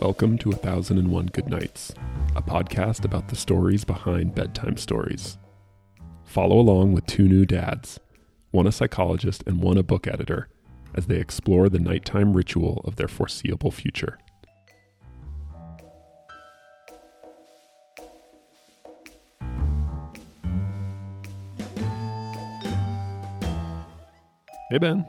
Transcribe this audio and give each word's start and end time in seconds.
Welcome 0.00 0.38
to 0.38 0.50
A 0.50 0.54
Thousand 0.54 0.96
and 0.96 1.08
One 1.08 1.26
Good 1.26 1.50
Nights, 1.50 1.92
a 2.34 2.40
podcast 2.40 3.04
about 3.04 3.28
the 3.28 3.36
stories 3.36 3.84
behind 3.84 4.34
bedtime 4.34 4.78
stories. 4.78 5.36
Follow 6.24 6.58
along 6.58 6.94
with 6.94 7.04
two 7.04 7.28
new 7.28 7.44
dads, 7.44 8.00
one 8.50 8.66
a 8.66 8.72
psychologist 8.72 9.44
and 9.46 9.60
one 9.60 9.76
a 9.76 9.82
book 9.82 10.06
editor, 10.06 10.48
as 10.94 11.06
they 11.06 11.18
explore 11.18 11.68
the 11.68 11.78
nighttime 11.78 12.32
ritual 12.32 12.80
of 12.86 12.96
their 12.96 13.08
foreseeable 13.08 13.70
future. 13.70 14.18
Hey, 24.70 24.78
Ben. 24.78 25.04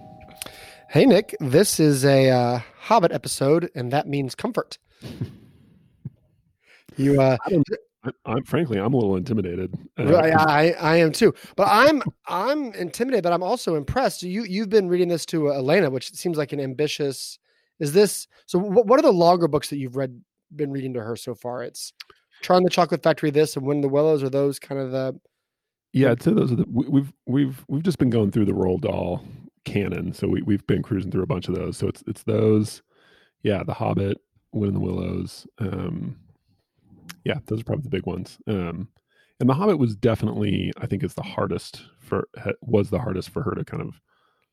Hey, 0.90 1.06
Nick. 1.06 1.38
This 1.40 1.80
is 1.80 2.04
a 2.04 2.30
uh, 2.30 2.60
Hobbit 2.92 3.14
episode, 3.14 3.70
and 3.74 3.90
that 3.94 4.06
means 4.06 4.36
comfort. 4.36 4.78
you, 6.98 7.22
uh, 7.22 7.38
I, 8.04 8.10
I'm 8.26 8.44
frankly, 8.44 8.80
I'm 8.80 8.94
a 8.94 8.98
little 8.98 9.16
intimidated. 9.16 9.74
Uh, 9.98 10.14
I, 10.14 10.32
I, 10.32 10.72
I 10.72 10.96
am 10.98 11.14
too, 11.14 11.34
but 11.56 11.70
I'm, 11.72 12.04
I'm 12.28 12.74
intimidated, 12.74 13.24
but 13.24 13.32
I'm 13.32 13.44
also 13.44 13.76
impressed. 13.76 14.24
You, 14.24 14.44
you've 14.44 14.68
been 14.68 14.90
reading 14.90 15.08
this 15.08 15.26
to 15.28 15.54
Elena, 15.54 15.90
which 15.90 16.12
seems 16.12 16.38
like 16.38 16.52
an 16.52 16.60
ambitious. 16.60 17.40
Is 17.80 17.94
this 17.94 18.28
so? 18.46 18.60
What, 18.60 18.88
what 18.88 19.00
are 19.00 19.04
the 19.04 19.14
longer 19.14 19.48
books 19.48 19.70
that 19.70 19.78
you've 19.78 19.96
read, 19.96 20.22
been 20.54 20.70
reading 20.72 20.94
to 20.96 21.02
her 21.02 21.16
so 21.16 21.34
far? 21.34 21.64
It's 21.64 21.94
Charlie 22.42 22.58
and 22.58 22.66
the 22.66 22.72
Chocolate 22.72 23.04
Factory, 23.04 23.30
this, 23.30 23.56
and 23.56 23.66
When 23.66 23.80
the 23.80 23.88
Willows. 23.88 24.22
Are 24.22 24.30
those 24.30 24.60
kind 24.60 24.82
of 24.82 24.92
the? 24.92 25.18
yeah, 25.94 26.12
I'd 26.12 26.22
say 26.22 26.34
those 26.34 26.52
are 26.52 26.56
the 26.58 26.66
we- 26.70 26.90
we've 26.90 27.14
we've 27.26 27.66
we've 27.70 27.84
just 27.84 28.00
been 28.00 28.10
going 28.10 28.32
through 28.32 28.46
the 28.46 28.52
Roald 28.52 28.82
Dahl 28.82 29.24
canon, 29.66 30.14
so 30.14 30.28
we 30.28 30.42
we've 30.42 30.66
been 30.68 30.84
cruising 30.84 31.12
through 31.12 31.24
a 31.24 31.28
bunch 31.28 31.48
of 31.48 31.56
those. 31.56 31.78
So 31.78 31.88
it's 31.88 32.04
it's 32.08 32.24
those, 32.24 32.82
yeah, 33.44 33.64
The 33.64 33.74
Hobbit, 33.74 34.18
Wind 34.52 34.70
in 34.70 34.74
the 34.74 34.80
Willows, 34.80 35.48
um, 35.60 36.18
yeah, 37.24 37.40
those 37.46 37.62
are 37.62 37.64
probably 37.64 37.84
the 37.84 37.90
big 37.90 38.06
ones. 38.06 38.38
Um, 38.48 38.88
and 39.40 39.50
The 39.50 39.54
Hobbit 39.54 39.80
was 39.80 39.96
definitely, 39.96 40.72
I 40.78 40.86
think, 40.86 41.04
is 41.04 41.14
the 41.14 41.24
hardest 41.24 41.84
for 42.00 42.28
was 42.62 42.90
the 42.90 43.00
hardest 43.00 43.30
for 43.30 43.42
her 43.44 43.56
to 43.56 43.66
kind 43.66 43.82
of 43.82 44.00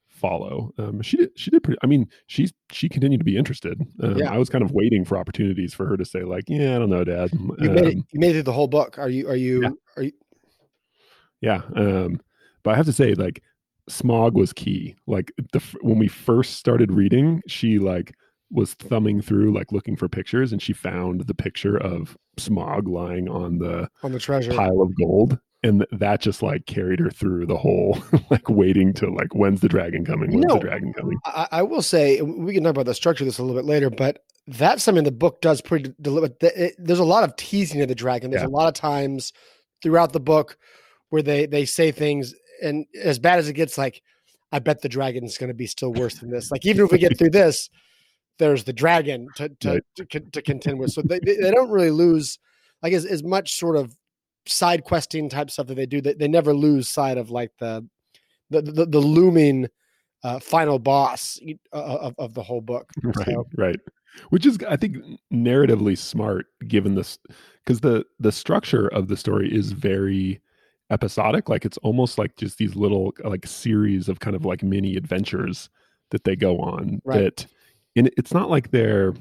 follow. 0.08 0.72
Um, 0.78 1.00
she 1.02 1.16
did 1.16 1.30
she 1.36 1.50
did 1.50 1.62
pretty. 1.62 1.78
I 1.82 1.86
mean, 1.86 2.08
she's 2.26 2.52
she 2.72 2.88
continued 2.88 3.20
to 3.20 3.24
be 3.24 3.36
interested. 3.36 3.80
Um, 4.02 4.18
Yeah. 4.18 4.32
I 4.32 4.38
was 4.38 4.48
kind 4.48 4.64
of 4.64 4.72
waiting 4.72 5.04
for 5.04 5.16
opportunities 5.16 5.74
for 5.74 5.86
her 5.86 5.96
to 5.96 6.04
say 6.04 6.22
like, 6.22 6.44
yeah, 6.48 6.76
I 6.76 6.78
don't 6.78 6.90
know, 6.90 7.04
Dad. 7.04 7.30
You 7.32 7.70
made 7.70 7.84
it. 7.84 7.96
Um, 7.96 8.06
You 8.12 8.20
made 8.20 8.36
it 8.36 8.44
the 8.44 8.52
whole 8.52 8.68
book. 8.68 8.98
Are 8.98 9.08
you? 9.08 9.28
Are 9.28 9.36
you? 9.36 9.62
Yeah. 9.62 9.70
Are 9.96 10.02
you? 10.02 10.12
Yeah. 11.40 11.62
Um, 11.76 12.20
but 12.62 12.74
I 12.74 12.76
have 12.76 12.86
to 12.86 12.92
say, 12.92 13.14
like, 13.14 13.42
Smaug 13.88 14.34
was 14.34 14.52
key. 14.52 14.96
Like 15.06 15.32
the 15.52 15.60
when 15.82 15.98
we 15.98 16.08
first 16.08 16.56
started 16.56 16.92
reading, 16.92 17.42
she 17.46 17.78
like 17.78 18.14
was 18.50 18.74
thumbing 18.74 19.20
through, 19.20 19.52
like 19.52 19.72
looking 19.72 19.96
for 19.96 20.08
pictures, 20.08 20.52
and 20.52 20.62
she 20.62 20.72
found 20.72 21.22
the 21.26 21.34
picture 21.34 21.76
of 21.76 22.16
Smaug 22.38 22.88
lying 22.88 23.28
on 23.28 23.58
the 23.58 23.88
On 24.02 24.12
the 24.12 24.18
treasure. 24.18 24.52
pile 24.52 24.80
of 24.80 24.94
gold. 24.96 25.38
And 25.64 25.84
that 25.90 26.20
just 26.20 26.40
like 26.40 26.66
carried 26.66 27.00
her 27.00 27.10
through 27.10 27.46
the 27.46 27.56
whole 27.56 27.98
like 28.30 28.48
waiting 28.48 28.92
to 28.94 29.10
like 29.12 29.34
when's 29.34 29.60
the 29.60 29.68
dragon 29.68 30.04
coming? 30.04 30.30
You 30.30 30.38
When's 30.38 30.46
know, 30.48 30.54
the 30.54 30.60
dragon 30.66 30.92
coming? 30.92 31.18
I, 31.24 31.48
I 31.50 31.62
will 31.62 31.82
say 31.82 32.22
we 32.22 32.54
can 32.54 32.62
talk 32.62 32.70
about 32.70 32.86
the 32.86 32.94
structure 32.94 33.24
of 33.24 33.26
this 33.26 33.38
a 33.38 33.42
little 33.42 33.56
bit 33.60 33.66
later, 33.66 33.90
but 33.90 34.20
that's 34.46 34.84
something 34.84 35.02
the 35.04 35.10
book 35.10 35.40
does 35.40 35.60
pretty 35.60 35.92
deliberate. 36.00 36.38
There's 36.78 37.00
a 37.00 37.04
lot 37.04 37.24
of 37.24 37.34
teasing 37.36 37.80
of 37.82 37.88
the 37.88 37.94
dragon. 37.96 38.30
There's 38.30 38.44
Yeah. 38.44 38.48
a 38.48 38.50
lot 38.50 38.68
of 38.68 38.74
times 38.74 39.32
throughout 39.82 40.12
the 40.12 40.20
book 40.20 40.56
where 41.10 41.22
they 41.22 41.44
they 41.46 41.64
say 41.64 41.90
things, 41.90 42.34
and 42.62 42.86
as 43.02 43.18
bad 43.18 43.38
as 43.38 43.48
it 43.48 43.54
gets, 43.54 43.78
like 43.78 44.02
I 44.52 44.58
bet 44.58 44.80
the 44.82 44.88
dragon 44.88 45.24
is 45.24 45.38
going 45.38 45.48
to 45.48 45.54
be 45.54 45.66
still 45.66 45.92
worse 45.92 46.14
than 46.14 46.30
this. 46.30 46.50
Like 46.50 46.64
even 46.66 46.84
if 46.86 46.92
we 46.92 46.98
get 46.98 47.16
through 47.18 47.30
this, 47.42 47.68
there's 48.38 48.64
the 48.64 48.72
dragon 48.72 49.28
to 49.36 49.48
to 49.60 49.70
Right. 49.74 49.82
to, 49.96 50.06
con- 50.06 50.30
to 50.32 50.42
contend 50.42 50.78
with. 50.78 50.90
So 50.92 51.02
they 51.02 51.18
they 51.20 51.50
don't 51.50 51.70
really 51.70 51.90
lose 51.90 52.38
like 52.82 52.92
as, 52.92 53.04
as 53.04 53.22
much 53.24 53.54
sort 53.54 53.76
of 53.76 53.96
side 54.46 54.84
questing 54.84 55.28
type 55.28 55.50
stuff 55.50 55.66
that 55.66 55.74
they 55.74 55.86
do. 55.86 56.00
They, 56.00 56.14
they 56.14 56.28
never 56.28 56.54
lose 56.54 56.88
sight 56.88 57.18
of 57.18 57.30
like 57.30 57.50
the 57.58 57.86
the 58.50 58.62
the, 58.62 58.86
the 58.86 59.00
looming 59.00 59.68
uh, 60.24 60.40
final 60.40 60.78
boss 60.78 61.38
uh, 61.72 61.76
of, 61.76 62.14
of 62.18 62.34
the 62.34 62.42
whole 62.42 62.60
book. 62.60 62.90
right 63.02 63.26
So- 63.26 63.46
right 63.56 63.78
which 64.30 64.46
is 64.46 64.58
i 64.68 64.74
think 64.74 64.96
narratively 65.32 65.96
smart 65.96 66.46
given 66.66 66.94
this 66.96 67.18
because 67.62 67.78
the 67.80 68.04
the 68.18 68.32
structure 68.32 68.88
of 68.88 69.06
the 69.06 69.16
story 69.16 69.54
is 69.54 69.70
very 69.70 70.40
episodic 70.90 71.48
like 71.48 71.64
it's 71.64 71.76
almost 71.78 72.18
like 72.18 72.34
just 72.36 72.58
these 72.58 72.74
little 72.74 73.12
like 73.24 73.46
series 73.46 74.08
of 74.08 74.20
kind 74.20 74.34
of 74.34 74.44
like 74.44 74.62
mini 74.62 74.96
adventures 74.96 75.68
that 76.10 76.24
they 76.24 76.34
go 76.36 76.58
on 76.58 77.00
Right. 77.04 77.24
that 77.36 77.46
and 77.96 78.10
it's 78.16 78.32
not 78.32 78.48
like 78.50 78.70
they're 78.70 79.12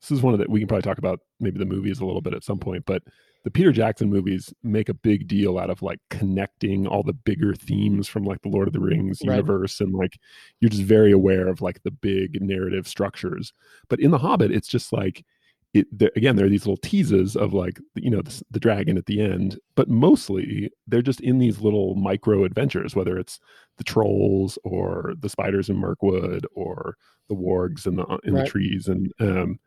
this 0.00 0.10
is 0.10 0.22
one 0.22 0.34
of 0.34 0.40
the 0.40 0.46
we 0.48 0.60
can 0.60 0.66
probably 0.68 0.82
talk 0.82 0.98
about 0.98 1.20
maybe 1.40 1.58
the 1.58 1.64
movies 1.64 2.00
a 2.00 2.04
little 2.04 2.20
bit 2.20 2.34
at 2.34 2.42
some 2.44 2.58
point 2.58 2.84
but 2.84 3.02
the 3.44 3.50
peter 3.50 3.70
jackson 3.70 4.10
movies 4.10 4.52
make 4.64 4.88
a 4.88 4.94
big 4.94 5.28
deal 5.28 5.56
out 5.58 5.70
of 5.70 5.82
like 5.82 6.00
connecting 6.10 6.86
all 6.86 7.02
the 7.04 7.12
bigger 7.12 7.54
themes 7.54 8.08
from 8.08 8.24
like 8.24 8.42
the 8.42 8.48
lord 8.48 8.66
of 8.66 8.72
the 8.74 8.80
rings 8.80 9.20
Right. 9.24 9.36
universe 9.36 9.80
and 9.80 9.94
like 9.94 10.18
you're 10.60 10.68
just 10.70 10.82
very 10.82 11.12
aware 11.12 11.46
of 11.46 11.60
like 11.62 11.82
the 11.84 11.90
big 11.92 12.42
narrative 12.42 12.88
structures 12.88 13.52
but 13.88 14.00
in 14.00 14.10
the 14.10 14.18
hobbit 14.18 14.50
it's 14.50 14.68
just 14.68 14.92
like 14.92 15.24
it 15.74 15.86
there, 15.92 16.10
again 16.16 16.36
there 16.36 16.46
are 16.46 16.50
these 16.50 16.64
little 16.66 16.76
teases 16.78 17.36
of 17.36 17.52
like 17.52 17.78
you 17.94 18.08
know 18.10 18.22
the, 18.22 18.42
the 18.50 18.60
dragon 18.60 18.96
at 18.96 19.06
the 19.06 19.20
end 19.20 19.58
but 19.74 19.88
mostly 19.88 20.70
they're 20.86 21.02
just 21.02 21.20
in 21.20 21.38
these 21.38 21.60
little 21.60 21.94
micro 21.96 22.44
adventures 22.44 22.94
whether 22.96 23.18
it's 23.18 23.38
the 23.76 23.84
trolls 23.84 24.58
or 24.64 25.14
the 25.20 25.28
spiders 25.28 25.68
in 25.68 25.76
mirkwood 25.76 26.46
or 26.54 26.96
the 27.28 27.34
wargs 27.34 27.86
in 27.86 27.96
the 27.96 28.06
in 28.24 28.34
Right. 28.34 28.44
the 28.44 28.50
trees 28.50 28.88
and 28.88 29.12
um 29.20 29.58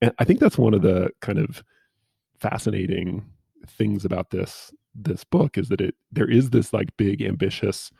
and 0.00 0.12
i 0.18 0.24
think 0.24 0.40
that's 0.40 0.56
one 0.58 0.72
of 0.74 0.82
the 0.82 1.10
kind 1.20 1.38
of 1.38 1.62
fascinating 2.40 3.24
things 3.66 4.04
about 4.04 4.30
this 4.30 4.72
this 4.94 5.24
book 5.24 5.58
is 5.58 5.68
that 5.68 5.80
it 5.80 5.94
there 6.12 6.30
is 6.30 6.50
this 6.50 6.72
like 6.72 6.96
big 6.96 7.22
ambitious 7.22 7.90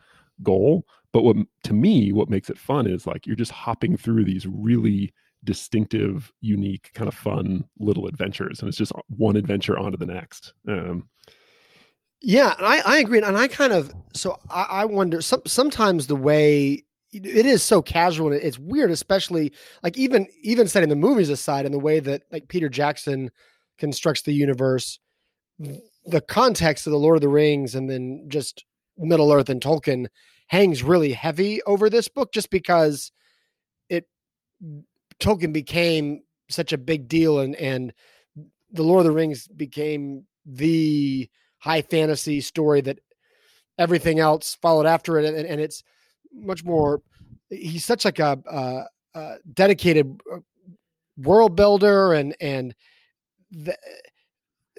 goal 0.43 0.85
but 1.11 1.23
what 1.23 1.35
to 1.63 1.73
me 1.73 2.11
what 2.11 2.29
makes 2.29 2.49
it 2.49 2.57
fun 2.57 2.87
is 2.87 3.05
like 3.07 3.25
you're 3.25 3.35
just 3.35 3.51
hopping 3.51 3.97
through 3.97 4.23
these 4.23 4.45
really 4.47 5.13
distinctive 5.47 6.31
unique 6.41 6.91
kind 6.93 7.07
of 7.07 7.15
fun 7.15 7.63
little 7.79 8.05
adventures 8.05 8.59
and 8.59 8.69
it's 8.69 8.77
just 8.77 8.91
one 9.07 9.35
adventure 9.35 9.79
onto 9.79 9.97
the 9.97 10.05
next 10.05 10.53
um 10.67 11.09
Yeah, 12.21 12.53
and 12.57 12.65
I, 12.65 12.81
I 12.85 12.97
agree, 12.99 13.21
and 13.21 13.37
I 13.37 13.47
kind 13.47 13.73
of 13.73 13.93
so 14.13 14.37
I, 14.49 14.63
I 14.81 14.85
wonder. 14.85 15.21
Some 15.21 15.41
sometimes 15.45 16.07
the 16.07 16.15
way 16.15 16.83
it 17.13 17.45
is 17.45 17.61
so 17.63 17.81
casual, 17.81 18.31
and 18.33 18.41
it's 18.41 18.57
weird, 18.59 18.91
especially 18.91 19.53
like 19.83 19.97
even 19.97 20.27
even 20.41 20.67
setting 20.67 20.89
the 20.89 20.95
movies 20.95 21.29
aside, 21.29 21.65
and 21.65 21.73
the 21.73 21.79
way 21.79 21.99
that 21.99 22.23
like 22.31 22.47
Peter 22.47 22.69
Jackson 22.69 23.29
constructs 23.77 24.23
the 24.23 24.33
universe, 24.33 24.99
the 25.59 26.21
context 26.21 26.87
of 26.87 26.91
the 26.91 26.99
Lord 26.99 27.17
of 27.17 27.21
the 27.21 27.29
Rings, 27.29 27.75
and 27.75 27.87
then 27.89 28.25
just 28.27 28.65
Middle 28.97 29.31
Earth 29.31 29.49
and 29.49 29.61
Tolkien 29.61 30.07
hangs 30.47 30.81
really 30.81 31.13
heavy 31.13 31.61
over 31.63 31.89
this 31.89 32.07
book, 32.07 32.33
just 32.33 32.49
because 32.49 33.11
it 33.89 34.05
Tolkien 35.19 35.53
became 35.53 36.21
such 36.49 36.73
a 36.73 36.77
big 36.77 37.07
deal, 37.07 37.39
and 37.39 37.55
and 37.55 37.93
the 38.71 38.83
Lord 38.83 38.99
of 38.99 39.05
the 39.05 39.11
Rings 39.11 39.47
became 39.47 40.25
the 40.45 41.29
high 41.59 41.81
fantasy 41.81 42.41
story 42.41 42.81
that 42.81 42.99
everything 43.77 44.19
else 44.19 44.55
followed 44.61 44.85
after 44.85 45.19
it 45.19 45.25
and, 45.25 45.47
and 45.47 45.61
it's 45.61 45.83
much 46.33 46.63
more 46.63 47.01
he's 47.49 47.85
such 47.85 48.05
like 48.05 48.19
a, 48.19 48.37
uh 49.15 49.35
dedicated 49.53 50.19
uh, 50.33 50.37
world 51.17 51.55
builder 51.55 52.13
and 52.13 52.35
and 52.39 52.75
the, 53.51 53.75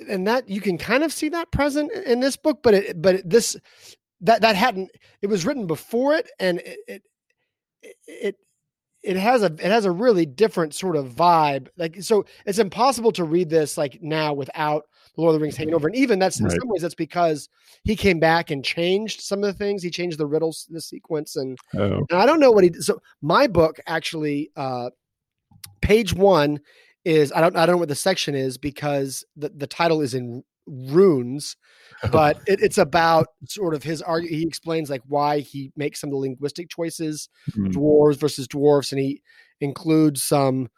and 0.09 0.27
that 0.27 0.49
you 0.49 0.61
can 0.61 0.79
kind 0.79 1.03
of 1.03 1.13
see 1.13 1.29
that 1.29 1.51
present 1.51 1.93
in 1.93 2.21
this 2.21 2.37
book 2.37 2.61
but 2.63 2.75
it 2.75 3.03
but 3.03 3.29
this 3.29 3.57
that 4.21 4.41
that 4.41 4.57
hadn't 4.57 4.91
it 5.23 5.27
was 5.27 5.45
written 5.45 5.67
before 5.67 6.15
it 6.15 6.31
and 6.39 6.61
it 6.65 7.03
it, 8.07 8.37
it 9.09 9.17
has 9.17 9.43
a 9.43 9.47
it 9.47 9.61
has 9.61 9.87
a 9.87 9.91
really 9.91 10.27
different 10.27 10.75
sort 10.75 10.95
of 10.95 11.07
vibe 11.15 11.69
like 11.79 12.03
so 12.03 12.27
it's 12.45 12.59
impossible 12.59 13.11
to 13.11 13.25
read 13.25 13.49
this 13.49 13.79
like 13.79 13.99
now 14.03 14.35
without 14.35 14.85
the 15.19 15.23
Lord 15.23 15.35
of 15.35 15.41
the 15.41 15.43
Rings 15.43 15.57
hanging 15.57 15.75
over. 15.75 15.89
And 15.89 15.97
even 15.97 16.19
that's 16.19 16.39
in 16.39 16.47
Right. 16.47 16.57
some 16.61 16.69
ways 16.69 16.83
that's 16.83 16.95
because 16.95 17.49
he 17.83 17.97
came 17.97 18.21
back 18.21 18.51
and 18.51 18.65
changed 18.65 19.21
some 19.21 19.41
of 19.41 19.47
the 19.47 19.53
things. 19.53 19.83
He 19.83 19.91
changed 19.91 20.19
the 20.19 20.27
riddles, 20.27 20.67
the 20.71 20.81
sequence, 20.81 21.37
and 21.37 21.59
oh 21.77 22.05
and 22.11 22.19
I 22.21 22.25
don't 22.25 22.39
know 22.39 22.53
what 22.53 22.65
he 22.65 22.71
did. 22.71 22.85
So 22.85 23.01
my 23.21 23.47
book 23.49 23.81
actually, 23.87 24.51
uh, 24.57 24.91
page 25.81 26.15
one 26.15 26.61
is 27.05 27.33
I 27.33 27.41
don't 27.41 27.57
I 27.57 27.67
don't 27.67 27.77
know 27.77 27.81
what 27.81 27.89
the 27.89 27.95
section 27.95 28.35
is 28.35 28.59
because 28.59 29.25
the, 29.37 29.49
the 29.49 29.67
title 29.67 30.03
is 30.03 30.15
in 30.15 30.45
runes, 30.69 31.57
but 32.13 32.41
it, 32.47 32.61
it's 32.63 32.79
about 32.79 33.29
sort 33.47 33.75
of 33.75 33.83
his 33.83 34.03
argue. 34.03 34.29
He 34.31 34.47
explains 34.47 34.91
like 34.91 35.03
why 35.07 35.41
he 35.41 35.73
makes 35.77 36.01
some 36.01 36.09
of 36.09 36.13
the 36.13 36.19
linguistic 36.19 36.69
choices 36.69 37.29
Hmm. 37.55 37.71
dwarves 37.71 38.17
versus 38.19 38.47
dwarfs, 38.49 38.93
and 38.93 39.01
he 39.01 39.23
includes 39.61 40.23
some, 40.23 40.69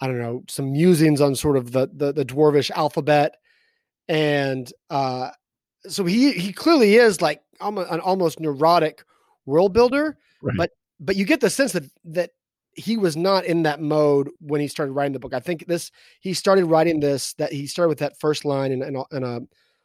I 0.00 0.06
don't 0.06 0.20
know, 0.20 0.44
some 0.48 0.72
musings 0.72 1.20
on 1.20 1.34
sort 1.34 1.56
of 1.56 1.72
the 1.72 1.88
the, 1.92 2.12
the 2.12 2.24
dwarvish 2.24 2.70
alphabet, 2.70 3.34
and 4.08 4.72
uh, 4.90 5.30
so 5.86 6.04
he 6.04 6.32
he 6.32 6.52
clearly 6.52 6.96
is 6.96 7.20
like 7.20 7.42
an 7.60 8.00
almost 8.00 8.40
neurotic 8.40 9.04
world 9.46 9.72
builder, 9.72 10.16
Right. 10.42 10.56
but 10.56 10.70
but 11.00 11.16
you 11.16 11.24
get 11.24 11.40
the 11.40 11.50
sense 11.50 11.72
that 11.72 11.84
that 12.04 12.30
he 12.72 12.96
was 12.96 13.16
not 13.16 13.44
in 13.44 13.62
that 13.64 13.80
mode 13.80 14.30
when 14.40 14.60
he 14.60 14.68
started 14.68 14.92
writing 14.92 15.12
the 15.12 15.18
book. 15.18 15.34
I 15.34 15.40
think 15.40 15.66
this 15.66 15.90
he 16.20 16.32
started 16.34 16.66
writing 16.66 17.00
this 17.00 17.34
that 17.34 17.52
he 17.52 17.66
started 17.66 17.88
with 17.88 17.98
that 17.98 18.18
first 18.20 18.44
line 18.44 18.72
and 18.72 18.82
in, 18.82 19.24
a, 19.24 19.40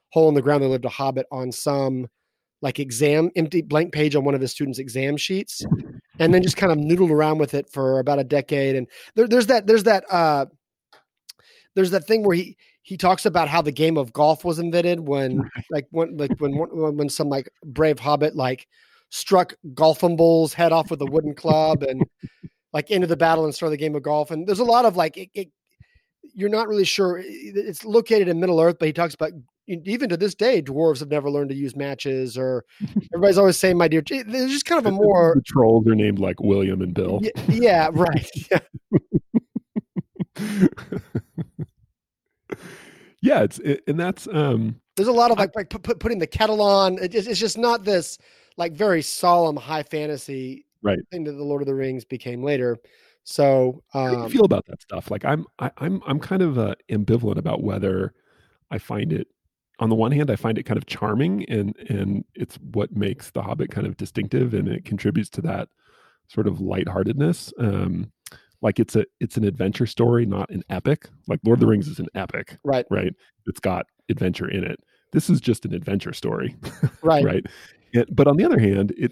hole 0.10 0.30
in 0.30 0.36
the 0.36 0.42
ground 0.42 0.64
that 0.64 0.68
lived 0.68 0.86
a 0.86 0.90
hobbit 0.90 1.26
on 1.32 1.52
some 1.52 2.08
like 2.62 2.80
exam 2.80 3.32
empty 3.36 3.64
blank 3.64 3.92
page 3.92 4.16
on 4.16 4.24
one 4.24 4.36
of 4.36 4.42
his 4.42 4.52
students 4.52 4.78
exam 4.78 5.18
sheets 5.18 5.66
and 6.20 6.32
then 6.32 6.44
just 6.44 6.56
kind 6.56 6.72
of 6.72 6.78
noodled 6.78 7.10
around 7.10 7.40
with 7.40 7.56
it 7.56 7.68
for 7.72 7.98
about 7.98 8.20
a 8.20 8.24
decade 8.24 8.76
and 8.76 8.88
there, 9.16 9.28
there's 9.28 9.48
that 9.48 9.66
there's 9.66 9.84
that 9.84 10.04
uh 10.12 10.46
there's 11.74 11.90
that 11.90 12.06
thing 12.06 12.24
where 12.24 12.36
he 12.36 12.56
he 12.84 12.96
talks 12.96 13.26
about 13.26 13.48
how 13.48 13.62
the 13.62 13.72
game 13.72 13.98
of 13.98 14.14
golf 14.14 14.46
was 14.46 14.60
invented 14.60 15.00
when 15.00 15.50
like 15.72 15.88
when 15.90 16.16
like 16.16 16.32
when 16.40 16.54
when 16.54 17.10
some 17.10 17.28
like 17.28 17.50
brave 17.66 17.98
hobbit 17.98 18.36
like 18.36 18.68
struck 19.10 19.54
Golfimbul's 19.74 20.54
head 20.54 20.72
off 20.72 20.90
with 20.90 21.02
a 21.02 21.06
wooden 21.06 21.36
club 21.36 21.84
and 21.84 22.04
like 22.74 22.92
into 22.92 23.08
the 23.08 23.18
battle 23.18 23.46
and 23.46 23.56
start 23.56 23.70
the 23.70 23.78
game 23.78 23.96
of 23.96 24.04
golf 24.04 24.31
and 24.31 24.48
there's 24.48 24.60
a 24.60 24.64
lot 24.64 24.86
of 24.86 24.96
like 24.96 25.18
it, 25.18 25.30
it, 25.34 25.50
you're 26.34 26.50
not 26.50 26.68
really 26.68 26.86
sure 26.86 27.22
it's 27.24 27.86
located 27.86 28.28
in 28.28 28.40
middle 28.40 28.60
earth 28.60 28.78
but 28.80 28.88
he 28.88 28.94
talks 28.94 29.14
about 29.14 29.31
even 29.68 30.10
to 30.10 30.18
this 30.18 30.36
day, 30.36 30.62
dwarves 30.62 31.00
have 31.00 31.10
never 31.10 31.30
learned 31.30 31.50
to 31.50 31.56
use 31.56 31.75
matches, 31.75 32.38
or 32.38 32.66
everybody's 33.14 33.38
always 33.38 33.58
saying, 33.58 33.78
"My 33.78 33.88
dear." 33.88 34.02
There's 34.02 34.52
just 34.52 34.66
kind 34.66 34.80
of 34.80 34.86
a 34.86 34.92
more 34.92 35.34
the 35.36 35.42
trolls 35.42 35.88
are 35.88 35.96
named 35.96 36.20
like 36.20 36.42
William 36.42 36.81
and 36.81 36.94
Bill. 36.94 37.22
Yeah, 37.22 37.31
yeah 37.50 37.90
right. 37.94 38.30
Yeah. 38.52 38.60
yeah, 43.22 43.44
it's 43.44 43.60
it, 43.60 43.84
and 43.88 44.00
that's 44.00 44.28
um. 44.28 44.80
There's 44.96 45.08
a 45.08 45.14
lot 45.14 45.31
of 45.31 45.40
like, 45.40 45.56
like 45.56 45.70
put, 45.72 46.00
putting 46.00 46.20
the 46.20 46.28
kettle 46.28 46.62
on. 46.62 47.00
It, 47.00 47.16
it's 47.16 47.40
just 47.40 47.58
not 47.58 47.84
this 47.84 48.20
like 48.58 48.74
very 48.74 49.02
solemn 49.02 49.56
high 49.56 49.81
fantasy 49.81 50.66
right 50.84 51.00
thing 51.12 51.24
that 51.24 51.34
the 51.34 51.44
Lord 51.44 51.62
of 51.62 51.68
the 51.68 51.76
Rings 51.76 52.06
became 52.06 52.44
later. 52.44 52.78
So, 53.24 53.84
um, 53.94 54.04
how 54.04 54.10
do 54.10 54.18
you 54.18 54.24
um 54.24 54.30
feel 54.30 54.46
about 54.46 54.66
that 54.68 54.82
stuff? 54.82 55.10
Like, 55.10 55.26
I'm 55.26 55.46
I, 55.60 55.72
am 55.82 56.02
i 56.06 56.10
I'm 56.10 56.20
kind 56.20 56.42
of 56.42 56.58
uh, 56.58 56.76
ambivalent 56.92 57.38
about 57.38 57.64
whether 57.64 58.14
I 58.70 58.78
find 58.78 59.14
it 59.14 59.28
on 59.80 59.90
the 59.90 59.96
one 59.96 60.12
hand, 60.12 60.30
I 60.30 60.36
find 60.36 60.58
it 60.58 60.64
kind 60.64 60.78
of 60.78 60.86
charming 60.86 61.46
and 61.50 61.76
and 61.90 62.24
it's 62.36 62.56
what 62.74 62.96
makes 62.96 63.32
The 63.32 63.42
Hobbit 63.42 63.72
kind 63.72 63.88
of 63.88 63.98
distinctive 63.98 64.54
and 64.54 64.68
it 64.68 64.86
contributes 64.86 65.30
to 65.32 65.42
that 65.42 65.70
sort 66.28 66.48
of 66.48 66.62
lightheartedness. 66.62 67.54
Um, 67.58 68.12
like 68.62 68.80
it's 68.80 68.96
a 68.96 69.06
it's 69.20 69.36
an 69.36 69.44
adventure 69.44 69.86
story, 69.86 70.26
not 70.26 70.50
an 70.50 70.64
epic. 70.70 71.10
Like 71.28 71.40
Lord 71.44 71.58
of 71.58 71.62
the 71.62 71.68
Rings 71.68 71.88
is 71.88 72.00
an 72.00 72.08
epic, 72.16 72.58
right? 72.64 72.86
Right. 72.90 73.14
It's 73.46 73.60
got 73.60 73.86
adventure 74.10 74.48
in 74.48 74.64
it. 74.64 74.80
This 75.12 75.30
is 75.30 75.42
just 75.42 75.66
an 75.66 75.74
adventure 75.74 76.14
story, 76.14 76.56
right? 77.04 77.24
right. 77.24 77.46
It, 77.92 78.16
but 78.16 78.28
on 78.28 78.38
the 78.38 78.46
other 78.46 78.60
hand, 78.60 78.94
it 78.98 79.12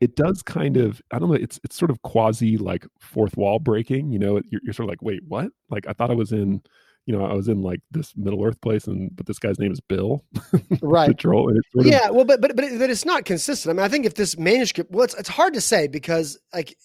it 0.00 0.16
does 0.16 0.42
kind 0.42 0.76
of 0.76 1.02
I 1.12 1.18
don't 1.18 1.28
know. 1.28 1.34
It's 1.34 1.60
it's 1.64 1.76
sort 1.76 1.90
of 1.90 2.02
quasi 2.02 2.56
like 2.56 2.86
fourth 3.00 3.36
wall 3.36 3.58
breaking. 3.58 4.10
You 4.10 4.18
know, 4.18 4.40
you're, 4.48 4.60
you're 4.64 4.74
sort 4.74 4.84
of 4.84 4.90
like, 4.90 5.02
wait, 5.02 5.22
what? 5.26 5.50
Like 5.70 5.86
I 5.86 5.92
thought 5.92 6.10
I 6.10 6.14
was 6.14 6.32
in 6.32 6.62
you 7.08 7.16
know, 7.16 7.24
I 7.24 7.32
was 7.32 7.48
in 7.48 7.62
like 7.62 7.80
this 7.90 8.14
Middle 8.18 8.44
Earth 8.44 8.60
place, 8.60 8.86
and 8.86 9.10
but 9.16 9.24
this 9.24 9.38
guy's 9.38 9.58
name 9.58 9.72
is 9.72 9.80
Bill, 9.80 10.22
right? 10.82 11.16
troll, 11.16 11.48
sort 11.72 11.86
of, 11.86 11.90
yeah, 11.90 12.10
well, 12.10 12.26
but 12.26 12.42
but 12.42 12.54
but, 12.54 12.66
it, 12.66 12.78
but 12.78 12.90
it's 12.90 13.06
not 13.06 13.24
consistent. 13.24 13.70
I 13.70 13.74
mean, 13.74 13.86
I 13.86 13.88
think 13.88 14.04
if 14.04 14.14
this 14.14 14.36
manuscript, 14.36 14.90
well, 14.90 15.04
it's 15.04 15.14
it's 15.14 15.28
hard 15.30 15.54
to 15.54 15.60
say 15.62 15.88
because 15.88 16.38
like 16.52 16.76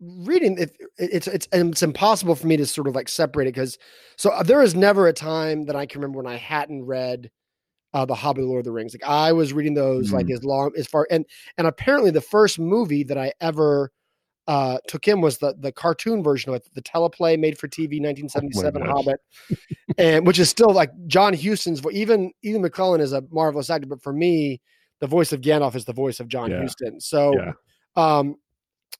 reading 0.00 0.58
it, 0.58 0.76
it's 0.98 1.26
it's 1.26 1.48
it's 1.50 1.82
impossible 1.82 2.34
for 2.34 2.46
me 2.46 2.58
to 2.58 2.66
sort 2.66 2.88
of 2.88 2.94
like 2.94 3.08
separate 3.08 3.46
it 3.46 3.54
because 3.54 3.78
so 4.16 4.32
uh, 4.32 4.42
there 4.42 4.60
is 4.60 4.74
never 4.74 5.06
a 5.06 5.14
time 5.14 5.64
that 5.64 5.76
I 5.76 5.86
can 5.86 6.02
remember 6.02 6.18
when 6.18 6.30
I 6.30 6.36
hadn't 6.36 6.84
read 6.84 7.30
uh, 7.94 8.04
the 8.04 8.14
Hobbit, 8.14 8.44
Lord 8.44 8.58
of 8.58 8.64
the 8.64 8.72
Rings. 8.72 8.92
Like 8.92 9.08
I 9.08 9.32
was 9.32 9.52
reading 9.52 9.74
those 9.74 10.10
mm. 10.10 10.14
like 10.14 10.30
as 10.30 10.44
long 10.44 10.72
as 10.76 10.86
far 10.86 11.06
and 11.10 11.24
and 11.56 11.66
apparently 11.66 12.10
the 12.10 12.20
first 12.20 12.58
movie 12.58 13.04
that 13.04 13.16
I 13.16 13.32
ever 13.40 13.90
uh, 14.46 14.78
took 14.86 15.08
in 15.08 15.20
was 15.20 15.38
the 15.38 15.54
the 15.58 15.72
cartoon 15.72 16.22
version 16.22 16.50
of 16.50 16.56
it, 16.56 16.68
the 16.74 16.82
teleplay 16.82 17.38
made 17.38 17.56
for 17.56 17.68
TV 17.68 18.00
1977 18.02 18.82
oh 18.82 18.90
Hobbit, 18.90 19.20
and 19.98 20.26
which 20.26 20.38
is 20.38 20.50
still 20.50 20.72
like 20.72 20.90
John 21.06 21.32
Huston's. 21.32 21.80
Even 21.92 22.32
even 22.42 22.60
McKellen 22.62 23.00
is 23.00 23.12
a 23.12 23.22
marvelous 23.30 23.70
actor, 23.70 23.86
but 23.86 24.02
for 24.02 24.12
me, 24.12 24.60
the 25.00 25.06
voice 25.06 25.32
of 25.32 25.40
Gandalf 25.40 25.74
is 25.74 25.86
the 25.86 25.94
voice 25.94 26.20
of 26.20 26.28
John 26.28 26.50
yeah. 26.50 26.60
Huston. 26.60 27.00
So, 27.00 27.34
yeah. 27.34 27.52
um, 27.96 28.36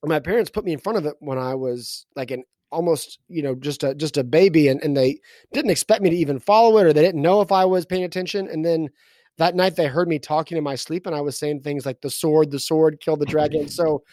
my 0.03 0.21
parents 0.21 0.51
put 0.51 0.65
me 0.65 0.73
in 0.73 0.79
front 0.79 0.99
of 0.99 1.05
it 1.05 1.15
when 1.19 1.37
I 1.37 1.55
was 1.55 2.07
like 2.17 2.31
an 2.31 2.45
almost 2.75 3.19
you 3.29 3.43
know 3.43 3.55
just 3.55 3.83
a 3.83 3.95
just 3.95 4.17
a 4.17 4.25
baby, 4.25 4.69
and 4.69 4.83
and 4.83 4.97
they 4.97 5.21
didn't 5.53 5.71
expect 5.71 6.03
me 6.03 6.11
to 6.11 6.17
even 6.17 6.39
follow 6.39 6.79
it, 6.79 6.87
or 6.87 6.93
they 6.93 7.03
didn't 7.03 7.23
know 7.23 7.41
if 7.41 7.53
I 7.53 7.65
was 7.65 7.87
paying 7.87 8.05
attention, 8.05 8.49
and 8.49 8.65
then. 8.65 8.91
That 9.37 9.57
night 9.57 9.75
they 9.75 9.89
heard 9.89 10.07
me 10.07 10.21
talking 10.21 10.57
in 10.57 10.63
my 10.63 10.77
sleep 10.77 11.09
and 11.09 11.17
I 11.17 11.21
was 11.21 11.37
saying 11.37 11.63
things 11.63 11.85
like 11.85 12.01
the 12.01 12.09
sword, 12.09 12.53
the 12.53 12.61
sword, 12.61 13.01
kill 13.01 13.17
the 13.17 13.27
dragon. 13.27 13.67
So 13.67 14.05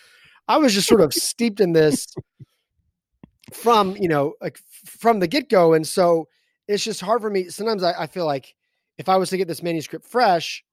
I 0.47 0.57
was 0.57 0.73
just 0.73 0.87
sort 0.87 1.01
of 1.01 1.13
steeped 1.13 1.59
in 1.59 1.73
this 1.73 2.07
from, 3.53 3.95
you 3.97 4.07
know, 4.07 4.33
like 4.41 4.59
from 4.85 5.19
the 5.19 5.27
get 5.27 5.49
go. 5.49 5.73
And 5.73 5.85
so 5.85 6.27
it's 6.67 6.83
just 6.83 7.01
hard 7.01 7.21
for 7.21 7.29
me. 7.29 7.49
Sometimes 7.49 7.83
I, 7.83 7.93
I, 7.93 8.07
feel 8.07 8.25
like 8.25 8.55
if 8.97 9.09
I 9.09 9.17
was 9.17 9.29
to 9.29 9.37
get 9.37 9.47
this 9.47 9.63
manuscript 9.63 10.05
fresh, 10.05 10.63